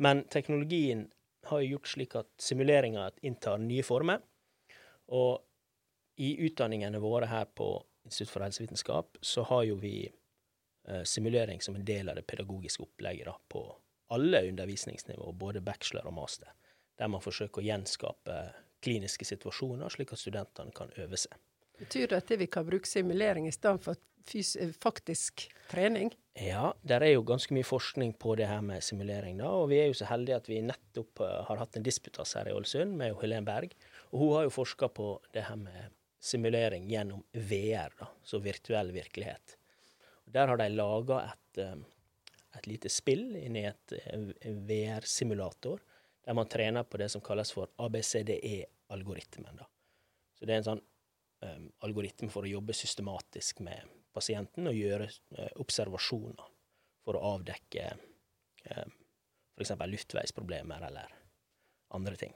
Men 0.01 0.23
teknologien 0.33 1.03
har 1.51 1.61
jo 1.61 1.75
gjort 1.75 1.91
slik 1.93 2.17
at 2.17 2.31
simuleringa 2.41 3.11
inntar 3.21 3.61
nye 3.61 3.85
former. 3.85 4.23
Og 5.13 5.45
i 6.25 6.31
utdanningene 6.49 7.03
våre 7.05 7.29
her 7.29 7.45
på 7.53 7.69
Institutt 8.07 8.33
for 8.33 8.47
helsevitenskap 8.47 9.19
så 9.21 9.43
har 9.51 9.65
jo 9.67 9.77
vi 9.83 10.07
eh, 10.07 11.03
simulering 11.05 11.61
som 11.61 11.77
en 11.77 11.85
del 11.85 12.09
av 12.09 12.17
det 12.17 12.23
pedagogiske 12.23 12.87
opplegget 12.87 13.27
da, 13.27 13.35
på 13.51 13.65
alle 14.15 14.43
undervisningsnivå, 14.49 15.33
både 15.33 15.63
bachelor 15.65 16.07
og 16.07 16.17
master, 16.19 16.53
der 16.99 17.11
man 17.13 17.25
forsøker 17.25 17.63
å 17.63 17.67
gjenskape 17.67 18.39
kliniske 18.85 19.27
situasjoner, 19.27 19.91
slik 19.93 20.13
at 20.15 20.23
studentene 20.23 20.75
kan 20.77 20.93
øve 21.01 21.19
seg. 21.21 21.35
Betyr 21.77 22.13
det 22.13 22.23
at 22.23 22.37
vi 22.41 22.47
kan 22.49 22.67
bruke 22.69 22.89
simulering 22.89 23.49
i 23.49 23.55
stedet 23.55 23.83
for 23.85 23.99
faktisk 24.81 25.49
trening? 25.71 26.11
Ja, 26.35 26.75
der 26.83 27.03
er 27.03 27.15
jo 27.15 27.25
ganske 27.25 27.55
mye 27.55 27.65
forskning 27.65 28.13
på 28.19 28.35
det 28.37 28.49
her 28.49 28.61
med 28.61 28.83
simulering. 28.85 29.39
da, 29.39 29.49
og 29.49 29.69
Vi 29.69 29.79
er 29.81 29.87
jo 29.87 29.95
så 29.95 30.07
heldige 30.11 30.37
at 30.37 30.49
vi 30.49 30.63
nettopp 30.63 31.21
uh, 31.21 31.45
har 31.49 31.57
hatt 31.57 31.77
en 31.77 31.83
disputas 31.83 32.35
her 32.35 32.49
i 32.49 32.53
Ålesund 32.53 32.97
med 32.97 33.17
Helen 33.21 33.45
Berg. 33.45 33.75
og 34.11 34.19
Hun 34.19 34.35
har 34.37 34.43
jo 34.43 34.51
forska 34.51 34.89
på 34.89 35.21
det 35.33 35.47
her 35.49 35.57
med 35.57 35.93
simulering 36.21 36.89
gjennom 36.91 37.23
VR, 37.33 37.93
da, 37.99 38.09
så 38.23 38.39
virtuell 38.39 38.93
virkelighet. 38.93 39.57
Der 40.27 40.49
har 40.49 40.57
de 40.57 40.69
laga 40.69 41.23
et, 41.31 41.63
uh, 41.63 41.77
et, 42.57 42.67
lite 42.67 42.91
spill 42.93 43.37
inni 43.39 43.65
et 43.69 43.97
uh, 44.15 44.31
VR-simulator, 44.69 45.81
der 46.27 46.35
man 46.35 46.49
trener 46.51 46.83
på 46.83 46.99
det 46.99 47.09
som 47.13 47.23
kalles 47.25 47.53
for 47.55 47.71
ABCDE-algoritmen. 47.77 49.63
Så 50.35 50.47
det 50.47 50.57
er 50.57 50.63
en 50.63 50.69
sånn 50.71 50.83
um, 51.47 51.69
algoritme 51.87 52.31
for 52.33 52.47
å 52.47 52.51
jobbe 52.51 52.75
systematisk 52.77 53.63
med 53.67 53.87
pasienten 54.17 54.69
og 54.71 54.77
gjøre 54.77 55.09
uh, 55.09 55.53
observasjoner 55.63 56.51
for 57.07 57.19
å 57.19 57.37
avdekke 57.37 57.93
um, 57.95 58.97
f.eks. 59.57 59.73
luftveisproblemer 59.87 60.89
eller 60.89 61.15
andre 61.97 62.19
ting. 62.21 62.35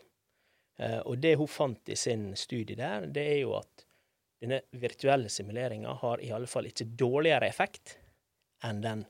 Uh, 0.81 1.01
og 1.03 1.19
det 1.21 1.35
hun 1.41 1.51
fant 1.51 1.91
i 1.93 1.99
sin 1.99 2.31
studie 2.39 2.79
der, 2.79 3.09
det 3.11 3.27
er 3.35 3.41
jo 3.43 3.57
at 3.59 3.87
denne 4.41 4.63
virtuelle 4.81 5.29
simuleringa 5.29 5.93
har 6.01 6.23
i 6.25 6.31
alle 6.33 6.49
fall 6.49 6.69
ikke 6.71 6.89
dårligere 6.97 7.51
effekt 7.51 7.99
enn 8.65 8.81
den 8.85 9.03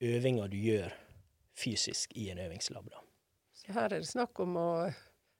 øvinga 0.00 0.46
du 0.50 0.56
gjør 0.56 0.94
fysisk 1.58 2.16
i 2.16 2.28
en 2.30 2.38
øvingslab. 2.38 2.90
Da. 2.90 3.02
Her 3.74 3.92
er 3.92 3.98
det 3.98 4.08
snakk 4.08 4.40
om 4.40 4.56
å 4.56 4.70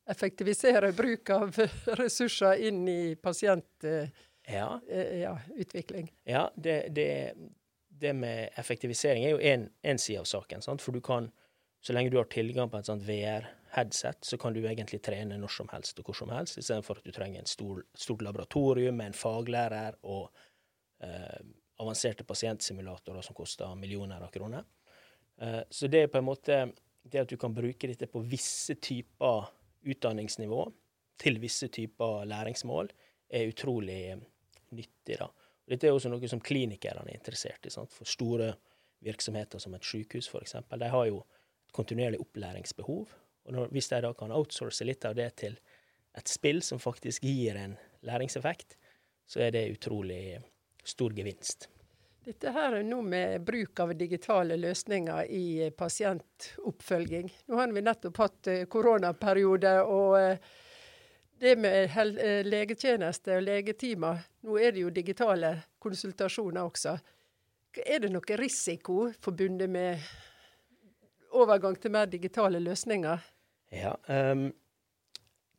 effektivisere 0.09 0.93
bruk 0.97 1.31
av 1.31 1.59
ressurser 2.01 2.65
inn 2.69 2.89
i 2.89 3.15
pasientutvikling. 3.21 4.13
Ja. 4.49 4.81
Eh, 4.89 5.19
ja, 5.21 5.35
ja 6.25 6.51
det, 6.57 6.79
det, 6.97 7.35
det, 7.89 8.13
med 8.17 8.49
effektivisering 8.57 9.25
er 9.25 9.37
jo 9.37 9.39
én 9.83 9.99
side 10.01 10.25
av 10.25 10.29
saken. 10.29 10.65
Sant? 10.65 10.83
For 10.85 10.97
du 10.97 11.01
kan, 11.05 11.31
så 11.85 11.93
lenge 11.97 12.11
du 12.13 12.19
har 12.21 12.29
tilgang 12.33 12.71
på 12.73 12.81
et 12.81 12.89
sånt 12.89 13.05
VR-headset, 13.07 14.25
så 14.25 14.41
kan 14.41 14.57
du 14.57 14.63
egentlig 14.65 15.03
trene 15.05 15.39
når 15.39 15.55
som 15.61 15.69
helst 15.73 16.01
og 16.01 16.05
hvor 16.09 16.17
som 16.23 16.33
helst, 16.35 16.59
istedenfor 16.61 16.95
at 17.01 17.07
du 17.09 17.13
trenger 17.15 17.45
et 17.45 17.53
stor, 17.53 17.85
stort 17.97 18.25
laboratorium 18.25 18.97
med 18.99 19.13
en 19.13 19.19
faglærer 19.21 19.93
og 20.09 20.25
eh, 21.05 21.41
avanserte 21.79 22.25
pasientsimulatorer 22.25 23.23
som 23.23 23.37
koster 23.37 23.75
millioner 23.79 24.23
av 24.25 24.33
kroner. 24.35 24.65
Eh, 25.41 25.61
så 25.71 25.87
det 25.87 26.03
er 26.03 26.13
på 26.13 26.19
en 26.19 26.29
måte 26.29 26.61
det 27.03 27.23
at 27.23 27.31
du 27.31 27.37
kan 27.41 27.55
bruke 27.55 27.89
dette 27.89 28.09
på 28.11 28.23
visse 28.27 28.77
typer 28.83 29.49
utdanningsnivå, 29.89 30.65
til 31.19 31.39
visse 31.43 31.69
typer 31.75 32.27
læringsmål, 32.29 32.91
er 33.29 33.51
utrolig 33.51 34.17
nyttig. 34.71 35.19
da. 35.19 35.27
Og 35.27 35.73
dette 35.73 35.89
er 35.89 35.95
også 35.95 36.11
noe 36.13 36.29
som 36.31 36.41
klinikerne 36.41 37.05
er 37.07 37.19
interessert 37.19 37.67
i. 37.67 37.73
Sant? 37.73 37.93
For 37.95 38.09
store 38.09 38.53
virksomheter 39.05 39.63
som 39.63 39.75
et 39.75 39.85
sykehus 39.85 40.29
f.eks. 40.31 40.57
De 40.71 40.91
har 40.91 41.07
jo 41.09 41.23
et 41.23 41.75
kontinuerlig 41.75 42.21
opplæringsbehov. 42.23 43.09
Og 43.49 43.55
når, 43.55 43.73
hvis 43.73 43.89
de 43.89 44.01
da 44.05 44.13
kan 44.17 44.35
outsource 44.35 44.85
litt 44.85 45.05
av 45.09 45.17
det 45.19 45.31
til 45.43 45.59
et 46.19 46.31
spill 46.31 46.63
som 46.65 46.81
faktisk 46.83 47.25
gir 47.25 47.57
en 47.57 47.77
læringseffekt, 48.07 48.77
så 49.29 49.45
er 49.45 49.53
det 49.55 49.69
utrolig 49.75 50.41
stor 50.89 51.15
gevinst. 51.17 51.69
Dette 52.29 52.53
her 52.53 52.75
er 52.77 52.85
nå 52.85 52.99
med 53.01 53.41
bruk 53.41 53.81
av 53.81 53.95
digitale 53.97 54.59
løsninger 54.61 55.31
i 55.33 55.71
pasientoppfølging. 55.77 57.31
Nå 57.49 57.61
har 57.61 57.73
vi 57.73 57.83
nettopp 57.85 58.21
hatt 58.21 58.51
eh, 58.53 58.65
koronaperiode, 58.69 59.73
og 59.89 60.19
eh, 60.21 60.51
det 61.41 61.55
med 61.57 61.97
eh, 61.97 62.43
legetjeneste 62.45 63.39
og 63.39 63.47
legetimer 63.47 64.21
Nå 64.45 64.59
er 64.61 64.75
det 64.75 64.83
jo 64.83 64.93
digitale 64.93 65.55
konsultasjoner 65.81 66.69
også. 66.69 66.99
Er 67.79 68.05
det 68.05 68.13
noe 68.13 68.39
risiko 68.41 69.09
forbundet 69.23 69.71
med 69.71 70.05
overgang 71.33 71.77
til 71.81 71.95
mer 71.95 72.09
digitale 72.11 72.61
løsninger? 72.61 73.25
Ja. 73.73 73.95
Um, 74.09 74.51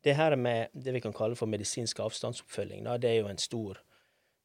det 0.03 0.15
her 0.15 0.35
med 0.35 0.67
det 0.73 0.93
vi 0.93 1.01
kan 1.03 1.13
kalle 1.13 1.35
for 1.35 1.49
medisinsk 1.49 1.99
avstandsoppfølging, 1.99 2.85
da, 2.85 2.97
det 2.97 3.09
er 3.09 3.21
jo 3.21 3.29
en 3.31 3.41
stor, 3.41 3.79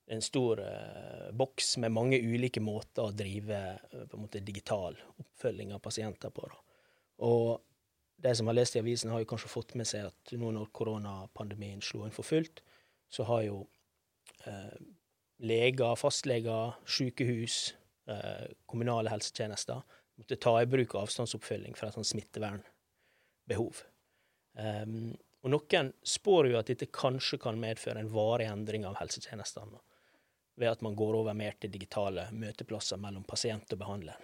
en 0.07 0.23
stor 0.23 0.61
uh, 0.61 1.31
boks 1.33 1.77
med 1.83 1.95
mange 1.95 2.19
ulike 2.21 2.61
måter 2.61 3.07
å 3.07 3.15
drive 3.17 3.61
en 3.95 4.21
måte 4.21 4.43
digital 4.45 4.99
oppfølging 5.17 5.73
av 5.73 5.81
pasienter 5.85 6.35
på. 6.35 6.49
Da. 6.51 6.83
Og 7.25 7.63
de 8.25 8.35
som 8.37 8.47
har 8.47 8.57
lest 8.57 8.77
i 8.77 8.83
avisen, 8.83 9.11
har 9.11 9.23
jo 9.23 9.31
kanskje 9.31 9.53
fått 9.53 9.75
med 9.79 9.89
seg 9.89 10.09
at 10.09 10.35
nå 10.39 10.53
når 10.55 10.71
koronapandemien 10.77 11.83
slo 11.85 12.05
inn 12.07 12.15
for 12.15 12.27
fullt, 12.27 12.63
så 13.13 13.27
har 13.29 13.43
jo 13.47 13.59
eh, 14.49 14.77
leger, 15.45 15.97
fastleger, 15.99 16.77
sykehus, 16.87 17.75
eh, 18.09 18.47
kommunale 18.71 19.13
helsetjenester 19.13 19.83
måtte 20.15 20.39
ta 20.39 20.55
i 20.63 20.71
bruk 20.71 20.95
avstandsoppfølging 20.99 21.75
for 21.75 21.89
et 21.89 21.97
sånt 21.97 22.11
smittevernbehov. 22.13 23.83
Um, 24.55 25.15
og 25.43 25.51
noen 25.51 25.91
spår 26.07 26.53
jo 26.53 26.61
at 26.61 26.71
dette 26.71 26.87
kanskje 26.95 27.41
kan 27.43 27.59
medføre 27.61 28.01
en 28.01 28.13
varig 28.15 28.47
endring 28.47 28.87
av 28.87 28.95
helsetjenestene, 29.01 29.81
ved 30.57 30.71
at 30.71 30.85
man 30.87 30.95
går 30.97 31.17
over 31.19 31.35
mer 31.35 31.57
til 31.61 31.73
digitale 31.73 32.29
møteplasser 32.33 33.01
mellom 33.01 33.25
pasient 33.27 33.73
og 33.75 33.81
behandler. 33.81 34.21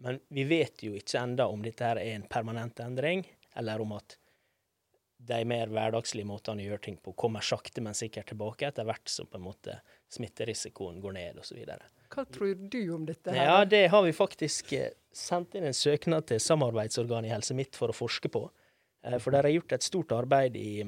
Men 0.00 0.18
vi 0.32 0.46
vet 0.48 0.82
jo 0.82 0.94
ikke 0.96 1.20
enda 1.20 1.46
om 1.52 1.62
dette 1.62 1.84
her 1.84 2.00
er 2.00 2.16
en 2.16 2.26
permanent 2.28 2.80
endring, 2.80 3.26
eller 3.56 3.82
om 3.84 3.92
at 3.98 4.16
de 5.20 5.44
mer 5.44 5.68
hverdagslige 5.68 6.24
måtene 6.24 6.64
å 6.64 6.70
gjøre 6.70 6.84
ting 6.86 6.96
på 7.04 7.12
kommer 7.18 7.44
sakte, 7.44 7.82
men 7.84 7.96
sikkert 7.96 8.30
tilbake 8.32 8.70
etter 8.70 8.86
hvert 8.88 9.10
som 9.12 9.28
på 9.28 9.36
en 9.36 9.44
måte 9.44 9.74
smitterisikoen 10.12 11.02
går 11.02 11.16
ned, 11.18 11.40
osv. 11.42 11.58
Hva 12.10 12.24
tror 12.24 12.54
du 12.72 12.80
om 12.94 13.04
dette? 13.06 13.34
her? 13.34 13.44
Ja, 13.44 13.64
Det 13.68 13.82
har 13.92 14.02
vi 14.06 14.14
faktisk 14.16 14.72
eh, 14.72 14.94
sendt 15.12 15.54
inn 15.54 15.68
en 15.68 15.76
søknad 15.76 16.30
til 16.30 16.40
samarbeidsorganet 16.40 17.28
i 17.28 17.34
Helse 17.34 17.56
Midt 17.58 17.76
for 17.76 17.92
å 17.92 17.96
forske 17.96 18.32
på. 18.32 18.46
Eh, 19.04 19.18
for 19.20 19.36
der 19.36 19.44
har 19.44 19.52
gjort 19.52 19.76
et 19.76 19.86
stort 19.86 20.16
arbeid 20.16 20.56
i, 20.56 20.80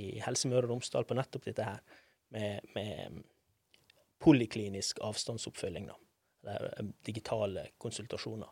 i 0.00 0.08
Helse 0.24 0.48
Møre 0.48 0.64
og 0.64 0.72
Romsdal 0.72 1.04
på 1.04 1.18
nettopp 1.20 1.44
dette 1.50 1.68
her, 1.68 1.84
med, 2.32 2.72
med 2.72 3.20
poliklinisk 4.22 5.02
avstandsoppfølging. 5.02 5.90
da 5.90 5.98
eller 6.46 6.74
eh, 6.78 6.84
digitale 7.04 7.66
konsultasjoner. 7.78 8.48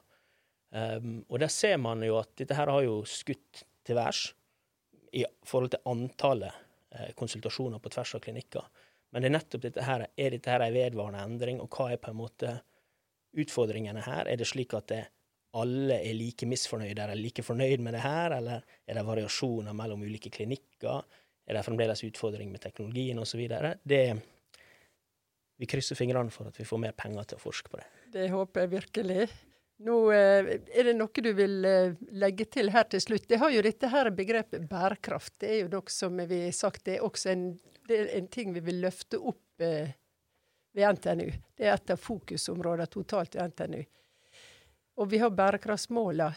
Um, 0.70 1.24
og 1.28 1.40
der 1.42 1.50
ser 1.50 1.76
man 1.82 2.02
jo 2.06 2.20
at 2.20 2.36
dette 2.38 2.54
her 2.54 2.70
har 2.70 2.84
jo 2.86 3.00
skutt 3.08 3.64
til 3.86 3.98
værs 3.98 4.28
i 5.18 5.24
forhold 5.46 5.72
til 5.72 5.82
antallet 5.90 6.54
eh, 6.94 7.10
konsultasjoner 7.18 7.82
på 7.82 7.90
tvers 7.90 8.14
av 8.14 8.22
klinikker. 8.22 8.68
Men 9.10 9.24
det 9.24 9.30
er 9.30 9.34
nettopp 9.34 9.64
dette 9.64 9.86
her, 9.86 10.06
er 10.06 10.36
dette 10.36 10.52
her 10.52 10.62
en 10.62 10.76
vedvarende 10.76 11.22
endring, 11.26 11.62
og 11.62 11.72
hva 11.74 11.88
er 11.90 12.02
på 12.02 12.12
en 12.12 12.20
måte 12.20 12.52
utfordringene 13.40 14.04
her? 14.06 14.30
Er 14.30 14.38
det 14.38 14.46
slik 14.46 14.76
at 14.78 14.92
det, 14.92 15.06
alle 15.58 15.96
er 15.98 16.14
like 16.14 16.46
misfornøyde 16.46 17.02
eller 17.02 17.18
like 17.18 17.42
fornøyd 17.42 17.82
med 17.82 17.96
det 17.96 18.04
her, 18.04 18.36
eller 18.36 18.62
er 18.86 18.94
det 18.94 19.02
variasjoner 19.02 19.74
mellom 19.74 20.04
ulike 20.06 20.30
klinikker? 20.30 21.02
Er 21.42 21.58
det 21.58 21.64
fremdeles 21.66 22.04
utfordringer 22.06 22.54
med 22.54 22.62
teknologien 22.62 23.18
osv.? 23.18 23.40
Det, 23.82 24.04
vi 25.60 25.68
krysser 25.68 25.98
fingrene 25.98 26.32
for 26.32 26.48
at 26.48 26.56
vi 26.56 26.64
får 26.64 26.80
mer 26.80 26.96
penger 26.96 27.26
til 27.28 27.36
å 27.36 27.42
forske 27.42 27.68
på 27.68 27.76
det. 27.76 27.86
Det 28.14 28.30
håper 28.32 28.64
jeg 28.64 28.72
virkelig. 28.78 29.28
Nå 29.84 29.96
eh, 30.12 30.48
Er 30.76 30.88
det 30.88 30.94
noe 30.96 31.24
du 31.24 31.30
vil 31.36 31.64
eh, 31.68 31.98
legge 32.16 32.46
til 32.48 32.72
her 32.72 32.88
til 32.88 33.02
slutt? 33.04 33.26
Det 33.28 33.38
har 33.42 33.52
jo 33.52 33.60
dette 33.64 33.90
her 33.92 34.08
begrepet 34.16 34.64
bærekraft. 34.70 35.34
Det 35.40 35.50
er 35.52 35.62
jo 35.62 35.70
noe 35.74 35.92
som 35.92 36.16
vi 36.16 36.42
har 36.46 36.56
sagt, 36.56 36.86
det 36.88 36.96
er 36.96 37.04
også 37.04 37.32
en, 37.34 37.44
er 37.92 38.08
en 38.16 38.28
ting 38.32 38.54
vi 38.56 38.64
vil 38.64 38.80
løfte 38.86 39.20
opp 39.20 39.64
eh, 39.64 39.92
ved 40.76 40.96
NTNU. 40.96 41.28
Det 41.56 41.68
er 41.68 41.76
et 41.76 41.92
av 41.92 42.00
fokusområdene 42.00 42.88
totalt 42.92 43.36
ved 43.36 43.52
NTNU. 43.52 43.80
Og 45.00 45.12
vi 45.12 45.20
har 45.20 45.36
bærekraftsmåla. 45.36 46.32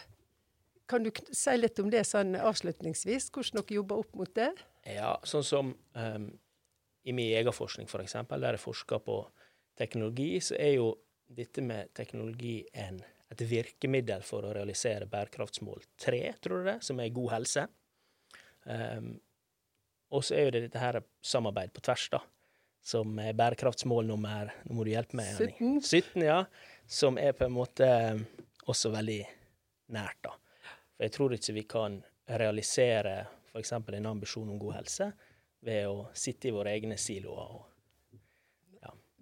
Kan 0.88 1.04
du 1.04 1.12
si 1.32 1.56
litt 1.56 1.80
om 1.80 1.88
det 1.92 2.04
sånn 2.08 2.36
avslutningsvis? 2.36 3.30
Hvordan 3.32 3.62
dere 3.62 3.80
jobber 3.80 4.04
opp 4.04 4.16
mot 4.20 4.36
det? 4.36 4.52
Ja, 4.84 5.16
sånn 5.24 5.44
som 5.48 5.72
um, 5.96 6.26
i 7.04 7.12
min 7.12 7.34
egen 7.36 7.52
forskning, 7.52 7.88
f.eks., 7.88 8.16
der 8.30 8.56
jeg 8.56 8.62
forsker 8.62 9.02
på 9.04 9.18
teknologi, 9.78 10.38
så 10.40 10.56
er 10.56 10.76
jo 10.78 10.92
dette 11.34 11.62
med 11.64 11.92
teknologi 11.96 12.62
en, 12.72 13.00
et 13.32 13.42
virkemiddel 13.48 14.22
for 14.24 14.46
å 14.46 14.52
realisere 14.56 15.08
bærekraftsmål 15.10 15.84
tre, 16.00 16.22
tror 16.40 16.62
du 16.62 16.70
det, 16.70 16.78
som 16.86 17.00
er 17.00 17.12
god 17.14 17.32
helse. 17.34 17.66
Um, 18.64 19.10
og 20.14 20.24
så 20.24 20.38
er 20.38 20.46
jo 20.46 20.54
det 20.54 20.62
dette 20.68 20.80
her 20.80 21.00
samarbeid 21.24 21.74
på 21.74 21.82
tvers, 21.84 22.06
da. 22.14 22.22
som 22.84 23.18
er 23.20 23.36
bærekraftsmål 23.36 24.06
nummer 24.08 24.52
Nå 24.64 24.78
må 24.78 24.86
du 24.86 24.92
hjelpe 24.94 25.18
meg, 25.18 25.34
Annie. 25.34 25.58
17. 25.58 25.82
17, 25.82 26.24
ja. 26.24 26.40
Som 26.86 27.18
er 27.20 27.36
på 27.36 27.48
en 27.48 27.56
måte 27.56 27.88
også 28.70 28.92
veldig 28.94 29.20
nært, 29.96 30.20
da. 30.24 30.36
For 30.94 31.04
jeg 31.04 31.16
tror 31.16 31.36
ikke 31.36 31.56
vi 31.56 31.68
kan 31.68 32.00
realisere 32.40 33.16
f.eks. 33.50 33.74
en 33.74 34.06
ambisjon 34.08 34.48
om 34.48 34.60
god 34.60 34.78
helse 34.78 35.10
ved 35.64 35.88
å 35.88 36.08
sitte 36.16 36.50
i 36.50 36.54
våre 36.54 36.74
egne 36.76 36.98
siloer. 37.00 37.54
og 37.56 37.70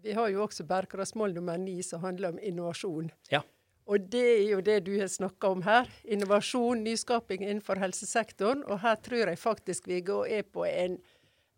Vi 0.03 0.13
har 0.19 0.29
jo 0.33 0.43
også 0.43 0.65
bærekraftsmål 0.67 1.35
nummer 1.37 1.59
ni, 1.59 1.83
som 1.83 2.03
handler 2.03 2.33
om 2.35 2.39
innovasjon. 2.43 3.11
Ja. 3.31 3.43
Og 3.87 4.01
det 4.11 4.23
er 4.23 4.49
jo 4.51 4.61
det 4.61 4.81
du 4.87 4.97
har 4.99 5.07
snakka 5.11 5.53
om 5.55 5.63
her. 5.63 5.87
Innovasjon, 6.05 6.83
nyskaping 6.83 7.45
innenfor 7.45 7.79
helsesektoren. 7.79 8.65
Og 8.67 8.81
her 8.83 8.99
tror 9.03 9.31
jeg 9.31 9.39
faktisk 9.39 9.87
vi 9.87 10.01
går 10.07 10.27
er 10.39 10.43
på 10.43 10.67
en, 10.67 10.99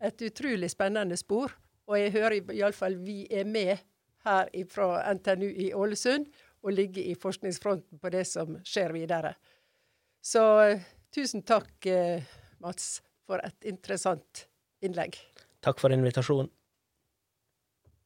et 0.01 0.21
utrolig 0.21 0.69
spennende 0.73 1.17
spor. 1.17 1.53
Og 1.89 1.99
jeg 1.99 2.13
hører 2.13 2.53
iallfall 2.53 2.97
vi 3.01 3.25
er 3.29 3.49
med 3.49 3.77
her 4.25 4.49
fra 4.69 5.03
NTNU 5.13 5.49
i 5.49 5.71
Ålesund 5.73 6.25
og 6.65 6.73
ligger 6.73 7.01
i 7.01 7.13
forskningsfronten 7.17 8.01
på 8.01 8.09
det 8.09 8.25
som 8.27 8.57
skjer 8.65 8.93
videre. 8.93 9.35
Så 10.25 10.41
eh, 10.65 10.85
tusen 11.13 11.45
takk, 11.45 11.85
eh, 11.85 12.25
Mats, 12.61 13.03
for 13.25 13.41
et 13.45 13.69
interessant 13.69 14.47
innlegg. 14.81 15.19
Takk 15.65 15.79
for 15.79 15.93
invitasjonen. 15.93 16.51